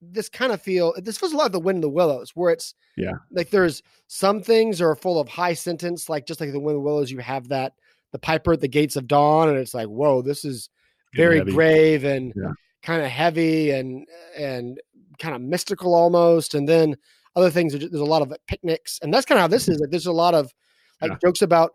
this 0.00 0.28
kind 0.28 0.52
of 0.52 0.62
feel 0.62 0.94
this 0.98 1.18
feels 1.18 1.32
a 1.32 1.36
lot 1.36 1.46
of 1.46 1.52
the 1.52 1.60
wind 1.60 1.76
in 1.76 1.80
the 1.80 1.88
willows 1.88 2.30
where 2.34 2.52
it's 2.52 2.74
yeah 2.96 3.14
like 3.32 3.50
there's 3.50 3.82
some 4.06 4.40
things 4.40 4.80
are 4.80 4.94
full 4.94 5.18
of 5.20 5.28
high 5.28 5.54
sentence 5.54 6.08
like 6.08 6.26
just 6.26 6.40
like 6.40 6.52
the 6.52 6.60
wind 6.60 6.76
in 6.76 6.82
the 6.82 6.88
willows 6.88 7.10
you 7.10 7.18
have 7.18 7.48
that 7.48 7.72
the 8.12 8.18
piper 8.18 8.52
at 8.52 8.60
the 8.60 8.68
gates 8.68 8.96
of 8.96 9.08
dawn 9.08 9.48
and 9.48 9.58
it's 9.58 9.74
like 9.74 9.88
whoa 9.88 10.22
this 10.22 10.44
is 10.44 10.70
very 11.14 11.40
grave 11.40 12.04
and 12.04 12.32
yeah. 12.36 12.52
kind 12.82 13.02
of 13.02 13.08
heavy 13.08 13.70
and 13.70 14.06
and 14.36 14.78
kind 15.18 15.34
of 15.34 15.40
mystical 15.40 15.94
almost 15.94 16.54
and 16.54 16.68
then 16.68 16.94
other 17.38 17.50
things. 17.50 17.72
There's 17.72 17.94
a 17.94 18.04
lot 18.04 18.22
of 18.22 18.32
picnics, 18.46 18.98
and 19.02 19.14
that's 19.14 19.24
kind 19.24 19.38
of 19.38 19.42
how 19.42 19.48
this 19.48 19.68
is. 19.68 19.78
Like, 19.80 19.90
there's 19.90 20.06
a 20.06 20.12
lot 20.12 20.34
of 20.34 20.52
like 21.00 21.12
yeah. 21.12 21.18
jokes 21.22 21.42
about 21.42 21.72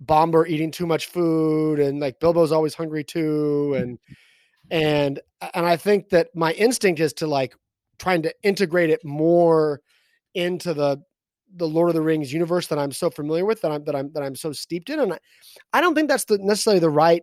Bombur 0.00 0.46
eating 0.46 0.70
too 0.70 0.86
much 0.86 1.06
food, 1.06 1.78
and 1.78 2.00
like 2.00 2.18
Bilbo's 2.20 2.52
always 2.52 2.74
hungry 2.74 3.04
too, 3.04 3.74
and 3.74 3.98
and 4.70 5.20
and 5.54 5.66
I 5.66 5.76
think 5.76 6.10
that 6.10 6.28
my 6.34 6.52
instinct 6.52 7.00
is 7.00 7.12
to 7.14 7.26
like 7.26 7.54
trying 7.98 8.22
to 8.22 8.34
integrate 8.42 8.90
it 8.90 9.04
more 9.04 9.80
into 10.34 10.74
the 10.74 11.02
the 11.56 11.68
Lord 11.68 11.88
of 11.88 11.94
the 11.94 12.02
Rings 12.02 12.32
universe 12.32 12.66
that 12.66 12.78
I'm 12.78 12.90
so 12.90 13.10
familiar 13.10 13.44
with 13.44 13.60
that 13.62 13.70
I'm 13.70 13.84
that 13.84 13.94
I'm 13.94 14.12
that 14.12 14.22
I'm 14.22 14.34
so 14.34 14.52
steeped 14.52 14.90
in, 14.90 15.00
and 15.00 15.12
I, 15.14 15.18
I 15.72 15.80
don't 15.80 15.94
think 15.94 16.08
that's 16.08 16.24
the 16.24 16.38
necessarily 16.38 16.80
the 16.80 16.90
right 16.90 17.22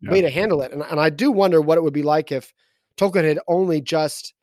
yeah. 0.00 0.10
way 0.10 0.20
to 0.20 0.30
handle 0.30 0.62
it. 0.62 0.72
And 0.72 0.82
and 0.82 1.00
I 1.00 1.10
do 1.10 1.30
wonder 1.30 1.60
what 1.60 1.78
it 1.78 1.82
would 1.82 1.94
be 1.94 2.02
like 2.02 2.32
if 2.32 2.52
Tolkien 2.96 3.24
had 3.24 3.38
only 3.48 3.80
just 3.80 4.34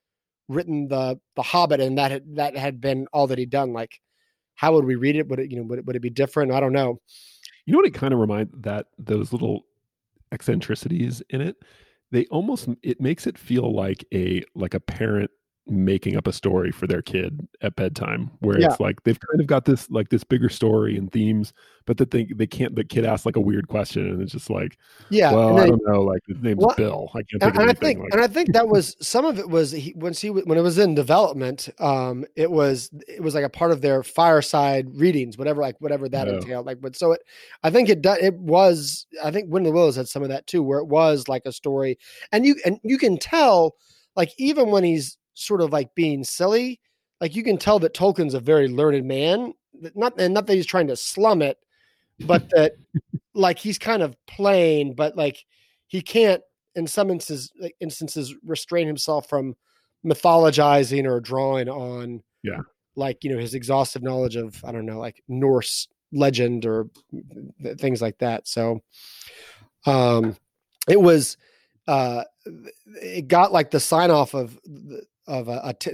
written 0.47 0.87
the 0.87 1.19
the 1.35 1.43
Hobbit 1.43 1.79
and 1.79 1.97
that 1.97 2.11
had, 2.11 2.35
that 2.35 2.57
had 2.57 2.81
been 2.81 3.07
all 3.13 3.27
that 3.27 3.37
he'd 3.37 3.49
done, 3.49 3.73
like 3.73 3.99
how 4.55 4.73
would 4.73 4.85
we 4.85 4.95
read 4.95 5.15
it? 5.15 5.27
Would 5.27 5.39
it 5.39 5.51
you 5.51 5.57
know 5.57 5.63
would 5.63 5.79
it, 5.79 5.85
would 5.85 5.95
it 5.95 6.01
be 6.01 6.09
different? 6.09 6.51
I 6.51 6.59
don't 6.59 6.73
know. 6.73 6.99
You 7.65 7.73
know 7.73 7.79
what 7.79 7.87
it 7.87 7.93
kind 7.93 8.13
of 8.13 8.19
reminds 8.19 8.51
that 8.61 8.87
those 8.97 9.31
little 9.31 9.65
eccentricities 10.31 11.21
in 11.29 11.41
it, 11.41 11.55
they 12.11 12.25
almost 12.25 12.67
it 12.83 12.99
makes 12.99 13.27
it 13.27 13.37
feel 13.37 13.73
like 13.73 14.05
a 14.13 14.43
like 14.55 14.73
a 14.73 14.79
parent 14.79 15.31
making 15.69 16.17
up 16.17 16.27
a 16.27 16.33
story 16.33 16.71
for 16.71 16.87
their 16.87 17.01
kid 17.01 17.47
at 17.61 17.75
bedtime 17.75 18.31
where 18.39 18.59
yeah. 18.59 18.67
it's 18.67 18.79
like 18.79 19.01
they've 19.03 19.19
kind 19.19 19.39
of 19.39 19.47
got 19.47 19.65
this 19.65 19.89
like 19.89 20.09
this 20.09 20.23
bigger 20.23 20.49
story 20.49 20.97
and 20.97 21.11
themes 21.11 21.53
but 21.85 21.97
that 21.97 22.11
they 22.11 22.25
they 22.35 22.47
can't 22.47 22.75
the 22.75 22.83
kid 22.83 23.05
asks 23.05 23.25
like 23.25 23.35
a 23.35 23.41
weird 23.41 23.67
question 23.67 24.07
and 24.07 24.21
it's 24.21 24.31
just 24.31 24.49
like 24.49 24.77
yeah 25.09 25.31
well 25.31 25.55
then, 25.55 25.65
i 25.65 25.67
don't 25.67 25.81
know 25.87 26.01
like 26.01 26.21
his 26.27 26.37
name's 26.41 26.59
well, 26.59 26.75
bill 26.75 27.09
i 27.13 27.19
can't 27.19 27.41
think 27.41 27.43
and, 27.43 27.61
and 27.61 27.69
i 27.69 27.73
think 27.73 27.99
like, 27.99 28.09
and 28.11 28.21
i 28.21 28.27
think 28.27 28.51
that 28.53 28.67
was 28.67 28.95
some 29.01 29.25
of 29.25 29.39
it 29.39 29.49
was 29.49 29.71
he 29.71 29.93
once 29.95 30.19
he 30.19 30.29
when 30.29 30.57
it 30.57 30.61
was 30.61 30.77
in 30.77 30.95
development 30.95 31.69
um 31.79 32.25
it 32.35 32.49
was 32.49 32.89
it 33.07 33.21
was 33.21 33.35
like 33.35 33.45
a 33.45 33.49
part 33.49 33.71
of 33.71 33.81
their 33.81 34.03
fireside 34.03 34.87
readings 34.95 35.37
whatever 35.37 35.61
like 35.61 35.75
whatever 35.79 36.09
that 36.09 36.27
entailed 36.27 36.65
like 36.65 36.81
but 36.81 36.95
so 36.95 37.11
it 37.11 37.21
i 37.63 37.69
think 37.69 37.89
it 37.89 38.05
it 38.05 38.35
was 38.35 39.05
i 39.23 39.31
think 39.31 39.51
Wind 39.51 39.65
Willows 39.71 39.95
had 39.95 40.07
some 40.07 40.23
of 40.23 40.29
that 40.29 40.47
too 40.47 40.63
where 40.63 40.79
it 40.79 40.87
was 40.87 41.27
like 41.27 41.43
a 41.45 41.51
story 41.51 41.97
and 42.31 42.45
you 42.45 42.55
and 42.65 42.79
you 42.83 42.97
can 42.97 43.17
tell 43.17 43.75
like 44.15 44.33
even 44.37 44.69
when 44.69 44.83
he's 44.83 45.17
sort 45.39 45.61
of 45.61 45.71
like 45.71 45.93
being 45.95 46.23
silly. 46.23 46.79
Like 47.21 47.35
you 47.35 47.43
can 47.43 47.57
tell 47.57 47.79
that 47.79 47.93
Tolkien's 47.93 48.33
a 48.33 48.39
very 48.39 48.67
learned 48.67 49.05
man. 49.05 49.53
Not 49.95 50.19
and 50.19 50.33
not 50.33 50.47
that 50.47 50.55
he's 50.55 50.65
trying 50.65 50.87
to 50.87 50.95
slum 50.95 51.41
it, 51.41 51.57
but 52.25 52.49
that 52.55 52.73
like 53.33 53.59
he's 53.59 53.77
kind 53.77 54.01
of 54.01 54.15
plain, 54.27 54.93
but 54.93 55.15
like 55.15 55.45
he 55.87 56.01
can't 56.01 56.41
in 56.75 56.87
some 56.87 57.09
instances 57.09 57.51
instances 57.79 58.35
restrain 58.43 58.87
himself 58.87 59.27
from 59.27 59.55
mythologizing 60.05 61.05
or 61.05 61.19
drawing 61.19 61.67
on 61.67 62.23
yeah 62.43 62.61
like 62.95 63.23
you 63.23 63.31
know 63.31 63.39
his 63.39 63.53
exhaustive 63.53 64.01
knowledge 64.01 64.35
of 64.35 64.63
i 64.63 64.71
don't 64.71 64.85
know 64.85 64.99
like 64.99 65.21
norse 65.27 65.87
legend 66.13 66.65
or 66.65 66.87
things 67.77 68.01
like 68.01 68.17
that 68.19 68.47
so 68.47 68.81
um 69.85 70.35
it 70.87 70.99
was 70.99 71.37
uh 71.87 72.23
it 73.01 73.27
got 73.27 73.51
like 73.51 73.71
the 73.71 73.79
sign 73.79 74.09
off 74.09 74.33
of 74.33 74.57
of 75.29 75.47
a, 75.47 75.61
a 75.63 75.73
t- 75.73 75.93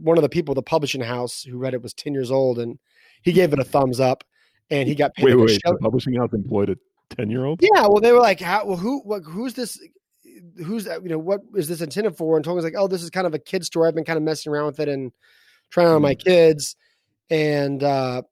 one 0.00 0.18
of 0.18 0.22
the 0.22 0.28
people, 0.28 0.54
the 0.54 0.62
publishing 0.62 1.00
house 1.00 1.42
who 1.42 1.58
read 1.58 1.74
it 1.74 1.82
was 1.82 1.94
10 1.94 2.14
years 2.14 2.30
old 2.30 2.58
and 2.58 2.78
he 3.22 3.32
gave 3.32 3.52
it 3.52 3.58
a 3.58 3.64
thumbs 3.64 4.00
up 4.00 4.24
and 4.70 4.88
he 4.88 4.94
got 4.94 5.14
paid. 5.14 5.26
Wait, 5.26 5.34
wait, 5.36 5.60
the 5.64 5.78
publishing 5.80 6.14
house 6.14 6.32
employed 6.32 6.70
a 6.70 6.76
10 7.16 7.30
year 7.30 7.44
old? 7.44 7.60
Yeah. 7.62 7.82
Well, 7.82 8.00
they 8.00 8.12
were 8.12 8.18
like, 8.18 8.40
how, 8.40 8.64
well, 8.66 8.76
who, 8.76 9.00
what, 9.00 9.22
who's 9.24 9.54
this? 9.54 9.78
Who's 10.64 10.84
that? 10.84 11.02
You 11.02 11.10
know, 11.10 11.18
what 11.18 11.42
is 11.54 11.68
this 11.68 11.82
intended 11.82 12.16
for? 12.16 12.36
And 12.36 12.44
Tolkien's 12.44 12.64
like, 12.64 12.74
oh, 12.76 12.88
this 12.88 13.02
is 13.02 13.10
kind 13.10 13.26
of 13.26 13.34
a 13.34 13.38
kid 13.38 13.64
story. 13.64 13.88
I've 13.88 13.94
been 13.94 14.04
kind 14.04 14.16
of 14.16 14.22
messing 14.22 14.52
around 14.52 14.66
with 14.66 14.80
it 14.80 14.88
and 14.88 15.12
trying 15.70 15.88
on 15.88 16.02
my 16.02 16.14
mm. 16.14 16.24
kids. 16.24 16.74
And, 17.30 17.82
uh, 17.82 18.22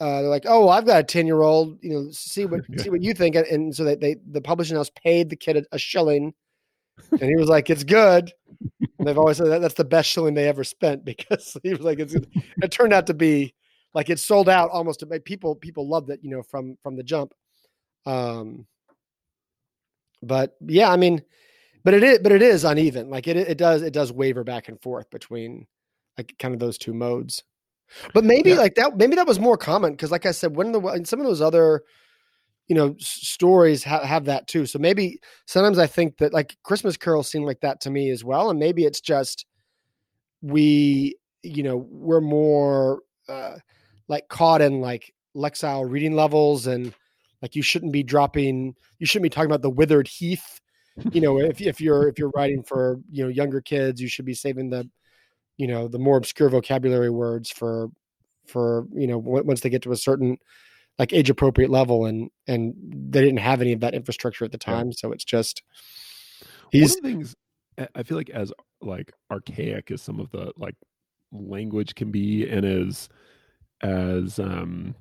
uh, 0.00 0.22
they're 0.22 0.30
like, 0.30 0.46
"Oh, 0.48 0.60
well, 0.60 0.70
I've 0.70 0.86
got 0.86 1.00
a 1.00 1.04
ten 1.04 1.26
year 1.26 1.42
old. 1.42 1.78
You 1.82 1.90
know, 1.90 2.08
see 2.10 2.46
what 2.46 2.62
Yeah. 2.70 2.82
see 2.82 2.88
what 2.88 3.02
you 3.02 3.12
think." 3.12 3.36
And, 3.36 3.46
and 3.46 3.76
so 3.76 3.84
they, 3.84 3.96
they 3.96 4.16
the 4.30 4.40
publishing 4.40 4.76
house 4.76 4.90
paid 5.04 5.28
the 5.28 5.36
kid 5.36 5.58
a, 5.58 5.64
a 5.72 5.78
shilling, 5.78 6.32
and 7.10 7.20
he 7.20 7.36
was 7.36 7.50
like, 7.50 7.68
"It's 7.68 7.84
good." 7.84 8.32
And 8.98 9.08
they've 9.08 9.18
always 9.18 9.38
said 9.38 9.46
that 9.48 9.60
that's 9.60 9.74
the 9.74 9.84
best 9.84 10.10
shilling 10.10 10.34
they 10.34 10.48
ever 10.48 10.64
spent 10.64 11.04
because 11.04 11.56
he 11.62 11.70
was 11.70 11.80
like, 11.80 11.98
"It's." 11.98 12.14
It 12.14 12.70
turned 12.70 12.92
out 12.92 13.06
to 13.06 13.14
be 13.14 13.54
like 13.94 14.10
it 14.10 14.18
sold 14.18 14.48
out 14.48 14.70
almost. 14.70 15.00
To, 15.00 15.06
people 15.20 15.54
people 15.54 15.88
loved 15.88 16.10
it, 16.10 16.20
you 16.22 16.30
know, 16.30 16.42
from 16.42 16.76
from 16.82 16.96
the 16.96 17.02
jump. 17.02 17.32
Um, 18.06 18.66
but 20.22 20.56
yeah, 20.66 20.90
I 20.90 20.96
mean, 20.96 21.22
but 21.84 21.94
it 21.94 22.02
is 22.02 22.18
but 22.18 22.32
it 22.32 22.42
is 22.42 22.64
uneven. 22.64 23.10
Like 23.10 23.26
it 23.26 23.36
it 23.36 23.58
does 23.58 23.82
it 23.82 23.92
does 23.92 24.12
waver 24.12 24.44
back 24.44 24.68
and 24.68 24.80
forth 24.80 25.10
between 25.10 25.66
like 26.18 26.34
kind 26.38 26.54
of 26.54 26.60
those 26.60 26.78
two 26.78 26.92
modes. 26.92 27.42
But 28.14 28.24
maybe 28.24 28.50
Yeah. 28.50 28.56
like 28.56 28.74
that 28.76 28.96
maybe 28.96 29.16
that 29.16 29.26
was 29.26 29.40
more 29.40 29.56
common 29.56 29.92
because 29.92 30.10
like 30.10 30.26
I 30.26 30.32
said, 30.32 30.54
when 30.54 30.72
the 30.72 31.02
some 31.04 31.20
of 31.20 31.26
those 31.26 31.40
other 31.40 31.82
you 32.70 32.76
know 32.76 32.94
stories 33.00 33.82
ha- 33.82 34.06
have 34.06 34.26
that 34.26 34.46
too. 34.46 34.64
So 34.64 34.78
maybe 34.78 35.18
sometimes 35.46 35.76
I 35.76 35.88
think 35.88 36.18
that 36.18 36.32
like 36.32 36.56
Christmas 36.62 36.96
Carol 36.96 37.24
seem 37.24 37.42
like 37.42 37.60
that 37.62 37.80
to 37.80 37.90
me 37.90 38.10
as 38.10 38.22
well, 38.22 38.48
and 38.48 38.60
maybe 38.60 38.84
it's 38.84 39.00
just 39.00 39.44
we 40.40 41.16
you 41.42 41.64
know 41.64 41.84
we're 41.90 42.20
more 42.20 43.00
uh, 43.28 43.56
like 44.06 44.28
caught 44.28 44.62
in 44.62 44.80
like 44.80 45.12
Lexile 45.36 45.90
reading 45.90 46.14
levels 46.14 46.68
and 46.68 46.94
like 47.42 47.56
you 47.56 47.62
shouldn't 47.62 47.92
be 47.92 48.04
dropping 48.04 48.76
you 49.00 49.06
shouldn't 49.06 49.24
be 49.24 49.30
talking 49.30 49.50
about 49.50 49.62
the 49.62 49.70
withered 49.70 50.06
heath 50.06 50.60
you 51.12 51.20
know 51.20 51.40
if, 51.40 51.60
if 51.60 51.80
you're 51.80 52.06
if 52.08 52.18
you're 52.20 52.32
writing 52.36 52.62
for 52.62 53.00
you 53.10 53.24
know 53.24 53.28
younger 53.28 53.60
kids 53.60 54.00
you 54.00 54.08
should 54.08 54.24
be 54.24 54.34
saving 54.34 54.70
the 54.70 54.88
you 55.56 55.66
know 55.66 55.88
the 55.88 55.98
more 55.98 56.16
obscure 56.16 56.48
vocabulary 56.48 57.10
words 57.10 57.50
for 57.50 57.88
for 58.46 58.86
you 58.92 59.06
know 59.06 59.20
w- 59.20 59.44
once 59.44 59.60
they 59.60 59.70
get 59.70 59.82
to 59.82 59.92
a 59.92 59.96
certain 59.96 60.36
like 61.00 61.12
age 61.12 61.30
appropriate 61.30 61.70
level 61.70 62.06
and 62.06 62.30
and 62.46 62.74
they 63.10 63.22
didn't 63.22 63.38
have 63.38 63.60
any 63.60 63.72
of 63.72 63.80
that 63.80 63.94
infrastructure 63.94 64.44
at 64.44 64.52
the 64.52 64.58
Yeah. 64.64 64.74
time 64.74 64.92
so 64.92 65.10
it's 65.12 65.24
just 65.24 65.62
One 66.50 66.68
he's 66.72 66.96
of 66.96 67.02
the 67.02 67.08
things 67.08 67.34
I- 67.78 67.88
I 67.96 68.02
feel 68.04 68.16
like 68.18 68.30
as 68.30 68.52
like 68.82 69.12
archaic 69.30 69.90
as 69.90 70.02
some 70.02 70.20
of 70.20 70.30
the 70.30 70.52
like 70.56 70.74
language 71.32 71.94
can 71.94 72.10
be, 72.10 72.48
and 72.48 72.64
as 72.66 73.08
as 73.82 74.38
um 74.38 74.94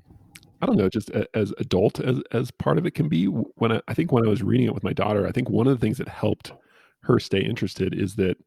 I 0.62 0.66
don't 0.66 0.78
know, 0.78 0.90
just 0.90 1.10
a, 1.12 1.28
as 1.34 1.54
adult 1.58 2.00
as 2.00 2.22
as 2.32 2.52
part 2.52 2.78
of 2.78 2.86
it 2.86 2.92
can 2.92 3.08
be. 3.10 3.26
When 3.26 3.72
I, 3.72 3.82
I 3.88 3.94
think 3.94 4.12
when 4.12 4.26
I 4.26 4.30
was 4.30 4.44
reading 4.44 4.68
it 4.68 4.74
with 4.74 4.84
my 4.84 4.94
daughter, 4.94 5.28
I 5.28 5.32
think 5.32 5.50
one 5.50 5.68
of 5.68 5.74
the 5.78 5.80
things 5.86 5.98
that 5.98 6.08
helped 6.08 6.54
her 7.04 7.20
stay 7.20 7.42
interested 7.42 7.94
is 7.94 8.16
that 8.16 8.38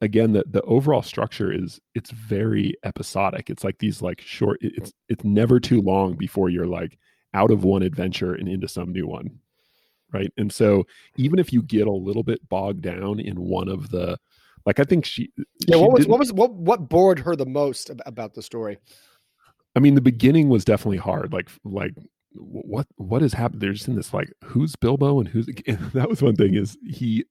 again 0.00 0.32
the 0.32 0.44
the 0.46 0.62
overall 0.62 1.02
structure 1.02 1.52
is 1.52 1.80
it's 1.94 2.10
very 2.10 2.74
episodic. 2.84 3.50
It's 3.50 3.64
like 3.64 3.78
these 3.78 4.02
like 4.02 4.20
short. 4.20 4.58
It's 4.60 4.92
it's 5.08 5.24
never 5.24 5.60
too 5.60 5.80
long 5.82 6.14
before 6.14 6.48
you're 6.48 6.66
like 6.66 6.98
out 7.34 7.50
of 7.50 7.64
one 7.64 7.82
adventure 7.82 8.34
and 8.34 8.48
into 8.48 8.68
some 8.68 8.92
new 8.92 9.06
one 9.06 9.30
right 10.12 10.32
and 10.36 10.52
so 10.52 10.86
even 11.16 11.38
if 11.38 11.52
you 11.52 11.62
get 11.62 11.86
a 11.86 11.92
little 11.92 12.22
bit 12.22 12.46
bogged 12.48 12.82
down 12.82 13.20
in 13.20 13.40
one 13.40 13.68
of 13.68 13.90
the 13.90 14.18
like 14.66 14.80
i 14.80 14.84
think 14.84 15.04
she 15.04 15.30
yeah 15.66 15.76
she 15.76 15.80
what 15.80 15.92
was 15.92 16.06
what 16.06 16.18
was 16.18 16.32
what 16.32 16.52
what 16.52 16.88
bored 16.88 17.18
her 17.18 17.36
the 17.36 17.46
most 17.46 17.90
about 18.06 18.34
the 18.34 18.42
story 18.42 18.78
i 19.76 19.78
mean 19.78 19.94
the 19.94 20.00
beginning 20.00 20.48
was 20.48 20.64
definitely 20.64 20.98
hard 20.98 21.32
like 21.32 21.48
like 21.64 21.94
what 22.34 22.86
what 22.96 23.22
has 23.22 23.32
happened 23.32 23.60
they're 23.60 23.72
just 23.72 23.88
in 23.88 23.96
this 23.96 24.14
like 24.14 24.32
who's 24.44 24.76
bilbo 24.76 25.18
and 25.18 25.28
who's 25.28 25.46
that 25.94 26.08
was 26.08 26.22
one 26.22 26.36
thing 26.36 26.54
is 26.54 26.76
he 26.84 27.24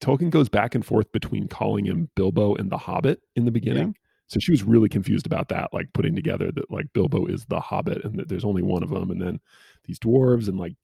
tolkien 0.00 0.30
goes 0.30 0.48
back 0.48 0.74
and 0.74 0.84
forth 0.84 1.10
between 1.12 1.48
calling 1.48 1.84
him 1.84 2.08
bilbo 2.14 2.54
and 2.54 2.70
the 2.70 2.78
hobbit 2.78 3.20
in 3.34 3.44
the 3.44 3.50
beginning. 3.50 3.96
So 4.28 4.40
she 4.40 4.50
was 4.50 4.64
really 4.64 4.88
confused 4.88 5.26
about 5.26 5.48
that 5.50 5.72
like 5.72 5.92
putting 5.92 6.14
together 6.14 6.50
that 6.52 6.70
like 6.70 6.92
bilbo 6.92 7.26
is 7.26 7.44
the 7.46 7.60
hobbit 7.60 8.04
and 8.04 8.18
that 8.18 8.28
there's 8.28 8.44
only 8.44 8.62
one 8.62 8.82
of 8.82 8.90
them 8.90 9.10
and 9.10 9.20
then 9.20 9.40
these 9.84 9.98
dwarves 9.98 10.48
and 10.48 10.58
like 10.58 10.74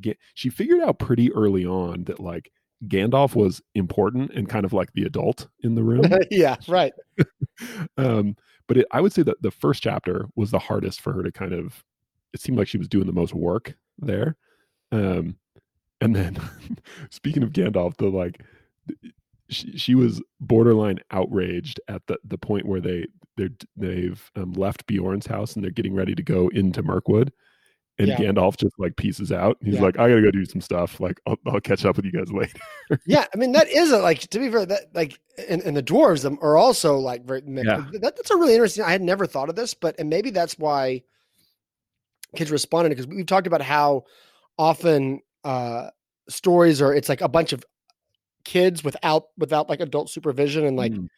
get, 0.00 0.18
she 0.34 0.48
figured 0.48 0.80
out 0.80 0.98
pretty 0.98 1.32
early 1.32 1.66
on 1.66 2.04
that 2.04 2.20
like 2.20 2.50
gandalf 2.86 3.34
was 3.34 3.62
important 3.74 4.30
and 4.32 4.48
kind 4.48 4.64
of 4.64 4.72
like 4.72 4.92
the 4.92 5.04
adult 5.04 5.48
in 5.62 5.74
the 5.74 5.82
room. 5.82 6.04
Yeah 6.30 6.56
right. 6.68 6.92
Um, 7.96 8.36
but 8.68 8.76
it, 8.78 8.86
I 8.90 9.00
would 9.00 9.12
say 9.12 9.22
that 9.22 9.40
the 9.40 9.50
first 9.50 9.82
chapter 9.82 10.26
was 10.34 10.50
the 10.50 10.58
hardest 10.58 11.00
for 11.00 11.12
her 11.12 11.22
to 11.22 11.32
kind 11.32 11.52
of. 11.52 11.84
It 12.34 12.40
seemed 12.40 12.58
like 12.58 12.68
she 12.68 12.76
was 12.76 12.88
doing 12.88 13.06
the 13.06 13.12
most 13.14 13.32
work 13.32 13.74
there, 13.98 14.36
um, 14.92 15.36
and 16.00 16.14
then 16.14 16.38
speaking 17.10 17.42
of 17.42 17.52
Gandalf, 17.52 17.96
the 17.96 18.08
like, 18.08 18.42
she, 19.48 19.76
she 19.76 19.94
was 19.94 20.20
borderline 20.40 20.98
outraged 21.10 21.80
at 21.88 22.02
the 22.06 22.18
the 22.24 22.38
point 22.38 22.66
where 22.66 22.80
they 22.80 23.06
they 23.36 23.48
they've 23.76 24.30
um, 24.36 24.52
left 24.52 24.86
Beorn's 24.86 25.26
house 25.26 25.54
and 25.54 25.62
they're 25.64 25.70
getting 25.70 25.94
ready 25.94 26.14
to 26.14 26.22
go 26.22 26.48
into 26.48 26.82
Mirkwood. 26.82 27.32
And 27.98 28.08
Yeah. 28.08 28.16
Gandalf 28.18 28.58
just 28.58 28.78
like 28.78 28.94
pieces 28.96 29.32
out. 29.32 29.56
He's 29.62 29.74
Yeah. 29.76 29.80
like, 29.82 29.98
"I 29.98 30.08
gotta 30.10 30.20
go 30.20 30.30
do 30.30 30.44
some 30.44 30.60
stuff. 30.60 31.00
Like, 31.00 31.18
I'll, 31.26 31.38
I'll 31.46 31.60
catch 31.60 31.86
up 31.86 31.96
with 31.96 32.04
you 32.04 32.12
guys 32.12 32.30
later." 32.32 32.58
yeah 33.06 33.24
i 33.32 33.36
mean 33.38 33.52
that 33.52 33.68
is 33.70 33.90
a 33.90 33.98
like 33.98 34.20
to 34.20 34.38
be 34.38 34.50
fair 34.50 34.66
that 34.66 34.82
like 34.94 35.18
and, 35.48 35.62
and 35.62 35.74
the 35.76 35.82
dwarves 35.82 36.24
um, 36.26 36.38
are 36.42 36.56
also 36.58 36.98
like 36.98 37.24
very. 37.24 37.42
Yeah. 37.46 37.86
That, 37.92 38.16
that's 38.16 38.30
a 38.30 38.36
really 38.36 38.52
interesting 38.52 38.84
i 38.84 38.90
had 38.90 39.00
never 39.02 39.26
thought 39.26 39.48
of 39.48 39.56
this 39.56 39.72
but 39.74 39.94
and 39.98 40.10
maybe 40.10 40.30
that's 40.30 40.58
why 40.58 41.02
kids 42.34 42.50
responded 42.50 42.90
because 42.90 43.06
we've 43.06 43.24
talked 43.26 43.46
about 43.46 43.62
how 43.62 44.04
often 44.58 45.20
uh 45.44 45.88
stories 46.28 46.82
are 46.82 46.92
it's 46.94 47.08
like 47.08 47.22
a 47.22 47.28
bunch 47.28 47.52
of 47.54 47.64
kids 48.46 48.82
without 48.84 49.24
without 49.36 49.68
like 49.68 49.80
adult 49.80 50.08
supervision 50.08 50.64
and 50.64 50.76
like 50.76 50.92
Mm. 50.92 51.08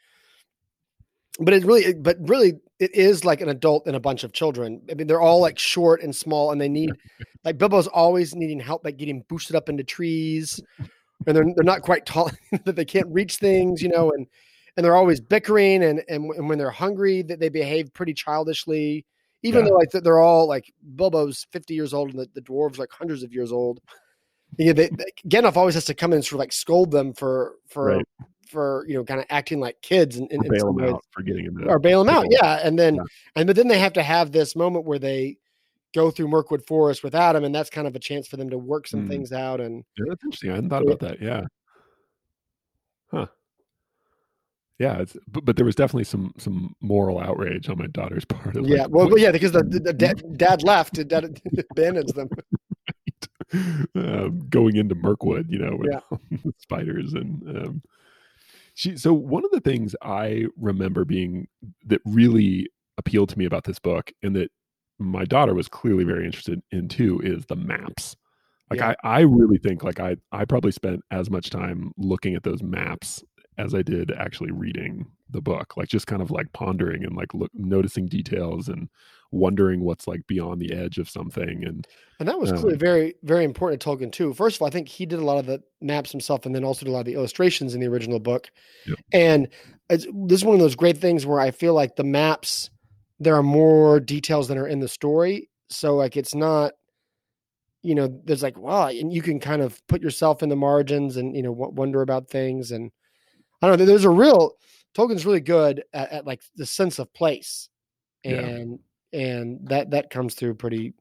but 1.38 1.54
it 1.54 1.64
really 1.64 1.94
but 1.94 2.16
really 2.20 2.54
it 2.80 2.94
is 2.94 3.24
like 3.24 3.40
an 3.40 3.48
adult 3.50 3.86
and 3.86 3.94
a 3.94 4.00
bunch 4.00 4.24
of 4.24 4.32
children 4.32 4.80
i 4.90 4.94
mean 4.94 5.06
they're 5.06 5.20
all 5.20 5.40
like 5.40 5.58
short 5.58 6.02
and 6.02 6.16
small 6.16 6.50
and 6.50 6.60
they 6.60 6.68
need 6.68 6.90
like 7.44 7.58
bilbo's 7.58 7.86
always 7.86 8.34
needing 8.34 8.58
help 8.58 8.84
like 8.84 8.96
getting 8.96 9.22
boosted 9.28 9.54
up 9.54 9.68
into 9.68 9.84
trees 9.84 10.58
and 11.26 11.36
they're, 11.36 11.44
they're 11.54 11.64
not 11.64 11.82
quite 11.82 12.06
tall 12.06 12.30
that 12.64 12.74
they 12.76 12.84
can't 12.84 13.08
reach 13.10 13.36
things 13.36 13.82
you 13.82 13.88
know 13.88 14.10
and 14.12 14.26
and 14.76 14.84
they're 14.84 14.96
always 14.96 15.20
bickering 15.20 15.84
and 15.84 16.02
and, 16.08 16.30
and 16.32 16.48
when 16.48 16.58
they're 16.58 16.70
hungry 16.70 17.22
that 17.22 17.38
they 17.40 17.48
behave 17.50 17.92
pretty 17.92 18.14
childishly 18.14 19.04
even 19.42 19.64
Yeah. 19.64 19.70
though 19.70 19.76
like 19.76 19.90
they're 19.92 20.20
all 20.20 20.48
like 20.48 20.72
bilbo's 20.96 21.46
50 21.52 21.74
years 21.74 21.92
old 21.92 22.10
and 22.10 22.18
the, 22.18 22.28
the 22.34 22.42
dwarves 22.42 22.78
like 22.78 22.90
hundreds 22.90 23.22
of 23.22 23.32
years 23.32 23.52
old 23.52 23.80
know, 24.58 24.72
they, 24.72 24.88
they, 24.88 25.04
Gandalf 25.28 25.56
always 25.56 25.74
has 25.74 25.84
to 25.86 25.94
come 25.94 26.12
in 26.12 26.16
and 26.16 26.24
sort 26.24 26.34
of 26.34 26.40
like 26.40 26.52
scold 26.52 26.90
them 26.90 27.12
for 27.12 27.54
for 27.68 27.96
Right. 27.96 28.06
for 28.48 28.84
you 28.88 28.94
know 28.94 29.04
kind 29.04 29.20
of 29.20 29.26
acting 29.30 29.60
like 29.60 29.80
kids 29.82 30.16
and, 30.16 30.30
and, 30.32 30.44
Or 30.46 30.50
bail 30.50 30.68
him 30.70 30.94
out 30.94 31.04
for 31.10 31.22
getting 31.22 31.48
or 31.66 31.78
bail 31.78 32.04
them 32.04 32.14
out. 32.14 32.26
Yeah, 32.30 32.60
and 32.62 32.78
then 32.78 32.96
Yeah. 32.96 33.02
and 33.36 33.46
but 33.46 33.56
then 33.56 33.68
they 33.68 33.78
have 33.78 33.92
to 33.94 34.02
have 34.02 34.32
this 34.32 34.56
moment 34.56 34.84
where 34.84 34.98
they 34.98 35.38
go 35.94 36.10
through 36.10 36.28
Mirkwood 36.28 36.66
Forest 36.66 37.02
without 37.02 37.34
him, 37.36 37.44
and 37.44 37.54
that's 37.54 37.70
kind 37.70 37.86
of 37.86 37.96
a 37.96 37.98
chance 37.98 38.28
for 38.28 38.36
them 38.36 38.50
to 38.50 38.58
work 38.58 38.86
some 38.86 39.04
Mm. 39.04 39.08
things 39.08 39.32
out. 39.32 39.60
And 39.60 39.84
Yeah, 39.96 40.04
that's 40.08 40.24
interesting. 40.24 40.50
I 40.50 40.54
hadn't 40.54 40.70
thought 40.70 40.82
about 40.82 41.00
that. 41.00 41.20
Yeah. 41.20 41.42
Huh. 43.10 43.26
Yeah, 44.78 44.98
it's 44.98 45.16
but, 45.26 45.44
but 45.44 45.56
there 45.56 45.66
was 45.66 45.74
definitely 45.74 46.04
some 46.04 46.32
some 46.38 46.74
moral 46.80 47.18
outrage 47.18 47.68
on 47.68 47.78
my 47.78 47.88
daughter's 47.88 48.24
part. 48.24 48.56
Of 48.56 48.68
yeah, 48.68 48.82
like, 48.82 48.90
well, 48.90 49.18
yeah, 49.18 49.32
because 49.32 49.52
the, 49.52 49.62
the, 49.62 49.80
the 49.80 49.92
dad, 49.92 50.22
dad 50.36 50.62
left, 50.62 50.98
and 50.98 51.08
dad 51.08 51.40
abandons 51.70 52.12
them. 52.12 52.28
Um, 53.94 54.46
going 54.48 54.76
into 54.76 54.94
Mirkwood, 54.94 55.46
you 55.48 55.58
know, 55.58 55.76
with 55.76 55.90
Yeah. 55.90 56.50
spiders 56.58 57.14
and 57.14 57.42
um, 57.56 57.82
she. 58.74 58.96
So 58.96 59.12
one 59.12 59.44
of 59.44 59.50
the 59.50 59.60
things 59.60 59.94
I 60.02 60.46
remember 60.56 61.04
being 61.04 61.48
that 61.86 62.00
really 62.04 62.68
appealed 62.96 63.28
to 63.30 63.38
me 63.38 63.44
about 63.44 63.64
this 63.64 63.78
book, 63.78 64.12
and 64.22 64.34
that 64.36 64.50
my 64.98 65.24
daughter 65.24 65.54
was 65.54 65.68
clearly 65.68 66.04
very 66.04 66.24
interested 66.26 66.60
in 66.72 66.88
too, 66.88 67.20
is 67.22 67.46
the 67.46 67.56
maps. 67.56 68.16
Like 68.70 68.80
Yeah. 68.80 68.94
I, 69.02 69.18
I 69.18 69.20
really 69.20 69.58
think 69.58 69.82
like 69.82 70.00
I, 70.00 70.16
I 70.32 70.44
probably 70.44 70.72
spent 70.72 71.02
as 71.10 71.30
much 71.30 71.50
time 71.50 71.92
looking 71.96 72.34
at 72.34 72.42
those 72.42 72.62
maps 72.62 73.24
as 73.56 73.74
I 73.74 73.82
did 73.82 74.10
actually 74.12 74.50
reading 74.52 75.06
the 75.30 75.40
book. 75.40 75.76
Like 75.76 75.88
just 75.88 76.06
kind 76.06 76.20
of 76.20 76.30
like 76.30 76.52
pondering 76.52 77.04
and 77.04 77.16
like 77.16 77.32
look, 77.34 77.50
noticing 77.54 78.06
details 78.06 78.68
and 78.68 78.88
wondering 79.30 79.84
what's 79.84 80.06
like 80.06 80.26
beyond 80.26 80.60
the 80.60 80.72
edge 80.72 80.98
of 80.98 81.08
something. 81.08 81.64
And 81.64 81.86
And 82.18 82.28
that 82.28 82.38
was 82.38 82.50
Um, 82.50 82.58
clearly 82.58 82.78
very, 82.78 83.14
very 83.22 83.44
important 83.44 83.80
to 83.82 83.88
Tolkien 83.88 84.10
too. 84.10 84.32
First 84.32 84.56
of 84.56 84.62
all, 84.62 84.68
I 84.68 84.70
think 84.70 84.88
he 84.88 85.04
did 85.06 85.18
a 85.18 85.24
lot 85.24 85.38
of 85.38 85.46
the 85.46 85.62
maps 85.80 86.10
himself, 86.10 86.46
and 86.46 86.54
then 86.54 86.64
also 86.64 86.84
did 86.84 86.90
a 86.90 86.92
lot 86.92 87.00
of 87.00 87.06
the 87.06 87.14
illustrations 87.14 87.74
in 87.74 87.80
the 87.80 87.86
original 87.88 88.20
book. 88.20 88.48
Yep. 88.86 88.98
And 89.12 89.48
it's, 89.90 90.06
this 90.26 90.40
is 90.40 90.44
one 90.44 90.54
of 90.54 90.60
those 90.60 90.76
great 90.76 90.98
things 90.98 91.26
where 91.26 91.40
I 91.40 91.50
feel 91.50 91.74
like 91.74 91.96
the 91.96 92.04
maps 92.04 92.70
there 93.20 93.34
are 93.34 93.42
more 93.42 93.98
details 93.98 94.46
than 94.48 94.58
are 94.58 94.68
in 94.68 94.78
the 94.78 94.88
story. 94.88 95.50
So 95.70 95.96
like 95.96 96.16
it's 96.16 96.34
not, 96.36 96.72
you 97.82 97.94
know, 97.94 98.08
there's 98.24 98.42
like 98.42 98.56
wow, 98.56 98.88
and 98.88 99.12
you 99.12 99.22
can 99.22 99.40
kind 99.40 99.60
of 99.60 99.84
put 99.88 100.00
yourself 100.02 100.42
in 100.42 100.48
the 100.48 100.56
margins 100.56 101.16
and 101.16 101.36
you 101.36 101.42
know 101.42 101.52
wonder 101.52 102.00
about 102.00 102.30
things. 102.30 102.70
And 102.70 102.90
I 103.60 103.66
don't 103.66 103.78
know. 103.78 103.84
There's 103.84 104.04
a 104.04 104.10
real 104.10 104.52
Tolkien's 104.96 105.26
really 105.26 105.40
good 105.40 105.84
at, 105.92 106.10
at 106.12 106.26
like 106.26 106.42
the 106.56 106.64
sense 106.66 106.98
of 106.98 107.12
place, 107.12 107.68
Yeah. 108.24 108.40
and 108.40 108.78
and 109.12 109.58
that 109.68 109.90
that 109.90 110.10
comes 110.10 110.34
through 110.34 110.54
pretty 110.54 110.94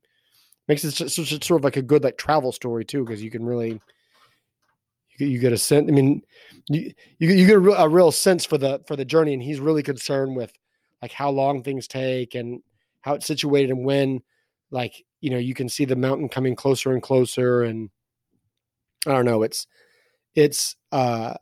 makes 0.68 0.84
it 0.84 0.92
sort 1.10 1.52
of 1.52 1.64
like 1.64 1.78
a 1.78 1.82
good 1.82 2.04
like 2.04 2.18
travel 2.18 2.52
story 2.52 2.84
too 2.86 3.04
because 3.04 3.24
you 3.24 3.32
can 3.32 3.46
really 3.46 3.80
you 5.20 5.40
get, 5.40 5.54
a 5.54 5.58
sense 5.58 5.90
i 5.90 5.92
mean 5.92 6.22
you 6.70 6.94
you, 7.20 7.48
get- 7.48 7.56
a 7.56 7.84
a 7.84 7.90
real 7.90 8.12
sense 8.12 8.46
for 8.46 8.58
the 8.58 8.82
for 8.88 8.96
the 8.96 9.06
journey 9.06 9.34
and 9.34 9.42
he's 9.42 9.60
really 9.60 9.84
concerned 9.84 10.36
with 10.36 10.52
like 11.02 11.12
how 11.12 11.30
long 11.30 11.64
things 11.64 11.88
take 11.88 12.36
and 12.36 12.62
how 13.02 13.14
it's 13.14 13.26
situated 13.26 13.72
and 13.72 13.86
when 13.86 14.22
like 14.72 15.04
you 15.22 15.30
know 15.30 15.38
you 15.38 15.54
can 15.54 15.70
see 15.70 15.86
the 15.86 15.96
mountain 15.96 16.30
coming 16.30 16.56
closer 16.56 16.92
and 16.94 17.02
closer 17.02 17.64
and 17.64 17.90
i 19.06 19.12
don't 19.12 19.26
know 19.26 19.44
it's 19.44 19.66
it's 20.36 20.76
uh 20.92 21.34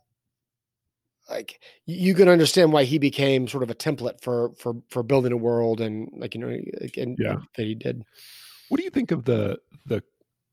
like 1.28 1.60
you 1.86 2.14
can 2.14 2.28
understand 2.28 2.72
why 2.72 2.84
he 2.84 2.98
became 2.98 3.48
sort 3.48 3.62
of 3.62 3.70
a 3.70 3.74
template 3.74 4.20
for 4.20 4.52
for 4.56 4.74
for 4.88 5.02
building 5.02 5.32
a 5.32 5.36
world 5.36 5.80
and 5.80 6.08
like 6.16 6.34
you 6.34 6.40
know 6.40 6.48
and 6.48 7.16
Yeah. 7.18 7.36
that 7.56 7.62
he 7.66 7.74
did 7.74 8.02
What 8.68 8.78
do 8.78 8.84
you 8.84 8.90
think 8.90 9.10
of 9.10 9.24
the 9.24 9.58
the? 9.86 10.02